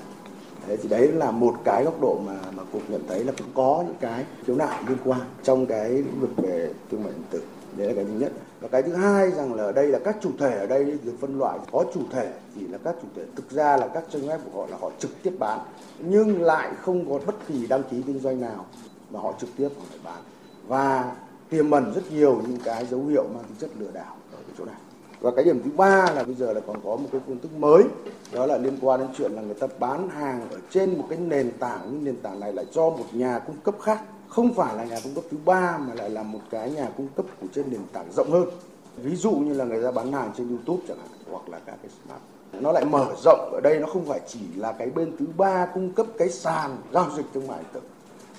Thế 0.67 0.78
thì 0.78 0.89
đấy 0.89 1.08
là 1.08 1.32
một 1.32 1.56
cái 1.63 1.84
góc 1.84 2.02
độ 2.02 2.19
mà 2.26 2.34
mà 2.56 2.63
cục 2.71 2.89
nhận 2.89 3.02
thấy 3.08 3.24
là 3.24 3.34
cũng 3.38 3.47
có 3.54 3.84
những 3.88 3.95
cái 4.00 4.26
khiếu 4.45 4.56
nại 4.56 4.84
liên 4.88 4.97
quan 5.06 5.21
trong 5.43 5.65
cái 5.65 5.89
lĩnh 5.89 6.19
vực 6.19 6.30
về 6.38 6.74
thương 6.91 7.04
mại 7.04 7.13
điện 7.13 7.24
tử. 7.30 7.41
Đấy 7.78 7.88
là 7.88 7.93
cái 7.95 8.04
thứ 8.04 8.13
nhất. 8.13 8.32
Và 8.62 8.67
cái 8.67 8.82
thứ 8.82 8.93
hai 8.93 9.32
rằng 9.32 9.54
là 9.54 9.63
ở 9.63 9.71
đây 9.71 9.88
là 9.88 10.00
các 10.00 10.17
chủ 10.21 10.30
thể 10.39 10.58
ở 10.58 10.67
đây 10.67 10.97
được 11.04 11.13
phân 11.21 11.39
loại 11.39 11.60
có 11.71 11.86
chủ 11.93 12.02
thể 12.12 12.34
thì 12.56 12.67
là 12.67 12.78
các 12.84 12.95
chủ 13.02 13.08
thể 13.15 13.24
thực 13.36 13.52
ra 13.52 13.78
là 13.78 13.88
các 13.88 14.04
trang 14.13 14.21
web 14.21 14.38
của 14.38 14.62
họ 14.62 14.67
là 14.71 14.78
họ 14.82 14.91
trực 15.00 15.24
tiếp 15.24 15.34
bán, 15.39 15.60
nhưng 16.00 16.41
lại 16.41 16.71
không 16.82 17.10
có 17.10 17.19
bất 17.26 17.36
kỳ 17.47 17.67
đăng 17.67 17.84
ký 17.84 18.04
kinh 18.08 18.19
doanh 18.19 18.41
nào 18.41 18.65
mà 19.12 19.19
họ 19.19 19.34
trực 19.39 19.50
tiếp 19.58 19.69
họ 19.78 19.86
phải 19.89 20.00
bán 20.04 20.24
và 20.67 21.15
tiềm 21.50 21.71
ẩn 21.71 21.91
rất 21.95 22.12
nhiều 22.12 22.41
những 22.47 22.58
cái 22.63 22.86
dấu 22.86 23.06
hiệu 23.06 23.24
mang 23.24 23.43
tính 23.43 23.58
chất 23.60 23.69
lừa 23.80 23.91
đảo 23.93 24.15
ở 24.32 24.38
cái 24.47 24.56
chỗ 24.58 24.65
này 24.65 24.76
và 25.21 25.31
cái 25.36 25.45
điểm 25.45 25.62
thứ 25.63 25.71
ba 25.77 26.12
là 26.15 26.23
bây 26.23 26.36
giờ 26.36 26.53
là 26.53 26.62
còn 26.67 26.77
có 26.84 26.95
một 26.95 27.10
cái 27.12 27.21
phương 27.27 27.39
thức 27.39 27.51
mới 27.57 27.84
đó 28.31 28.45
là 28.45 28.57
liên 28.57 28.77
quan 28.81 28.99
đến 28.99 29.10
chuyện 29.17 29.31
là 29.31 29.41
người 29.41 29.53
ta 29.53 29.67
bán 29.79 30.10
hàng 30.10 30.49
ở 30.49 30.57
trên 30.71 30.97
một 30.97 31.05
cái 31.10 31.19
nền 31.19 31.51
tảng 31.60 31.89
nhưng 31.91 32.03
nền 32.03 32.15
tảng 32.15 32.39
này 32.39 32.53
lại 32.53 32.65
do 32.71 32.89
một 32.89 33.05
nhà 33.13 33.39
cung 33.39 33.55
cấp 33.63 33.75
khác. 33.81 34.03
Không 34.27 34.53
phải 34.53 34.75
là 34.75 34.84
nhà 34.84 34.99
cung 35.03 35.15
cấp 35.15 35.23
thứ 35.31 35.38
ba 35.45 35.77
mà 35.77 35.93
lại 35.93 36.10
là 36.10 36.23
một 36.23 36.39
cái 36.51 36.71
nhà 36.71 36.89
cung 36.97 37.07
cấp 37.15 37.25
của 37.41 37.47
trên 37.55 37.65
nền 37.71 37.81
tảng 37.93 38.12
rộng 38.15 38.31
hơn. 38.31 38.49
Ví 38.97 39.15
dụ 39.15 39.31
như 39.31 39.53
là 39.53 39.65
người 39.65 39.84
ta 39.84 39.91
bán 39.91 40.12
hàng 40.12 40.31
trên 40.38 40.49
youtube 40.49 40.84
chẳng 40.88 40.97
hạn 40.97 41.19
hoặc 41.31 41.49
là 41.49 41.60
các 41.65 41.75
cái 41.81 41.91
smart 42.03 42.21
nó 42.60 42.71
lại 42.71 42.86
mở 42.86 43.07
rộng 43.23 43.51
ở 43.53 43.62
đây 43.63 43.79
nó 43.79 43.88
không 43.88 44.05
phải 44.05 44.19
chỉ 44.27 44.39
là 44.55 44.71
cái 44.71 44.89
bên 44.89 45.12
thứ 45.19 45.25
ba 45.38 45.67
cung 45.73 45.91
cấp 45.93 46.05
cái 46.17 46.29
sàn 46.29 46.77
giao 46.93 47.12
dịch 47.17 47.25
thương 47.34 47.47
mại 47.47 47.60
tử 47.73 47.79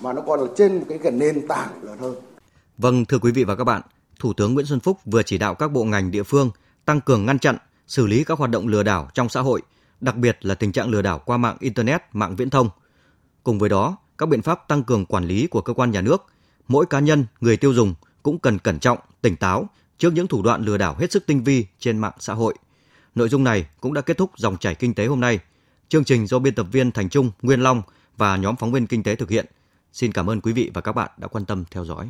mà 0.01 0.13
nó 0.13 0.21
còn 0.21 0.39
ở 0.39 0.47
trên 0.57 0.77
một 0.77 0.85
cái 0.89 0.97
gần 0.97 1.19
nền 1.19 1.47
tảng 1.47 1.69
lớn 1.81 1.97
hơn. 1.97 2.15
Vâng, 2.77 3.05
thưa 3.05 3.19
quý 3.19 3.31
vị 3.31 3.43
và 3.43 3.55
các 3.55 3.63
bạn, 3.63 3.81
Thủ 4.19 4.33
tướng 4.33 4.53
Nguyễn 4.53 4.65
Xuân 4.65 4.79
Phúc 4.79 4.97
vừa 5.05 5.23
chỉ 5.23 5.37
đạo 5.37 5.55
các 5.55 5.71
bộ 5.71 5.83
ngành 5.83 6.11
địa 6.11 6.23
phương 6.23 6.51
tăng 6.85 7.01
cường 7.01 7.25
ngăn 7.25 7.39
chặn, 7.39 7.57
xử 7.87 8.07
lý 8.07 8.23
các 8.23 8.37
hoạt 8.37 8.51
động 8.51 8.67
lừa 8.67 8.83
đảo 8.83 9.09
trong 9.13 9.29
xã 9.29 9.41
hội, 9.41 9.61
đặc 10.01 10.15
biệt 10.15 10.37
là 10.41 10.55
tình 10.55 10.71
trạng 10.71 10.89
lừa 10.89 11.01
đảo 11.01 11.21
qua 11.25 11.37
mạng 11.37 11.57
internet, 11.59 12.01
mạng 12.11 12.35
viễn 12.35 12.49
thông. 12.49 12.69
Cùng 13.43 13.59
với 13.59 13.69
đó, 13.69 13.97
các 14.17 14.29
biện 14.29 14.41
pháp 14.41 14.67
tăng 14.67 14.83
cường 14.83 15.05
quản 15.05 15.25
lý 15.25 15.47
của 15.47 15.61
cơ 15.61 15.73
quan 15.73 15.91
nhà 15.91 16.01
nước, 16.01 16.25
mỗi 16.67 16.85
cá 16.85 16.99
nhân, 16.99 17.25
người 17.41 17.57
tiêu 17.57 17.73
dùng 17.73 17.93
cũng 18.23 18.39
cần 18.39 18.59
cẩn 18.59 18.79
trọng, 18.79 18.97
tỉnh 19.21 19.35
táo 19.35 19.69
trước 19.97 20.13
những 20.13 20.27
thủ 20.27 20.41
đoạn 20.41 20.65
lừa 20.65 20.77
đảo 20.77 20.95
hết 20.99 21.11
sức 21.11 21.25
tinh 21.25 21.43
vi 21.43 21.65
trên 21.79 21.97
mạng 21.97 22.13
xã 22.19 22.33
hội. 22.33 22.55
Nội 23.15 23.29
dung 23.29 23.43
này 23.43 23.65
cũng 23.81 23.93
đã 23.93 24.01
kết 24.01 24.17
thúc 24.17 24.31
dòng 24.37 24.57
chảy 24.57 24.75
kinh 24.75 24.93
tế 24.93 25.05
hôm 25.05 25.19
nay. 25.19 25.39
Chương 25.89 26.03
trình 26.03 26.27
do 26.27 26.39
biên 26.39 26.55
tập 26.55 26.67
viên 26.71 26.91
Thành 26.91 27.09
Trung, 27.09 27.31
Nguyên 27.41 27.59
Long 27.61 27.81
và 28.17 28.37
nhóm 28.37 28.55
phóng 28.55 28.71
viên 28.71 28.87
kinh 28.87 29.03
tế 29.03 29.15
thực 29.15 29.29
hiện. 29.29 29.45
Xin 29.93 30.11
cảm 30.11 30.29
ơn 30.29 30.41
quý 30.41 30.53
vị 30.53 30.71
và 30.73 30.81
các 30.81 30.91
bạn 30.91 31.09
đã 31.17 31.27
quan 31.27 31.45
tâm 31.45 31.63
theo 31.71 31.85
dõi. 31.85 32.09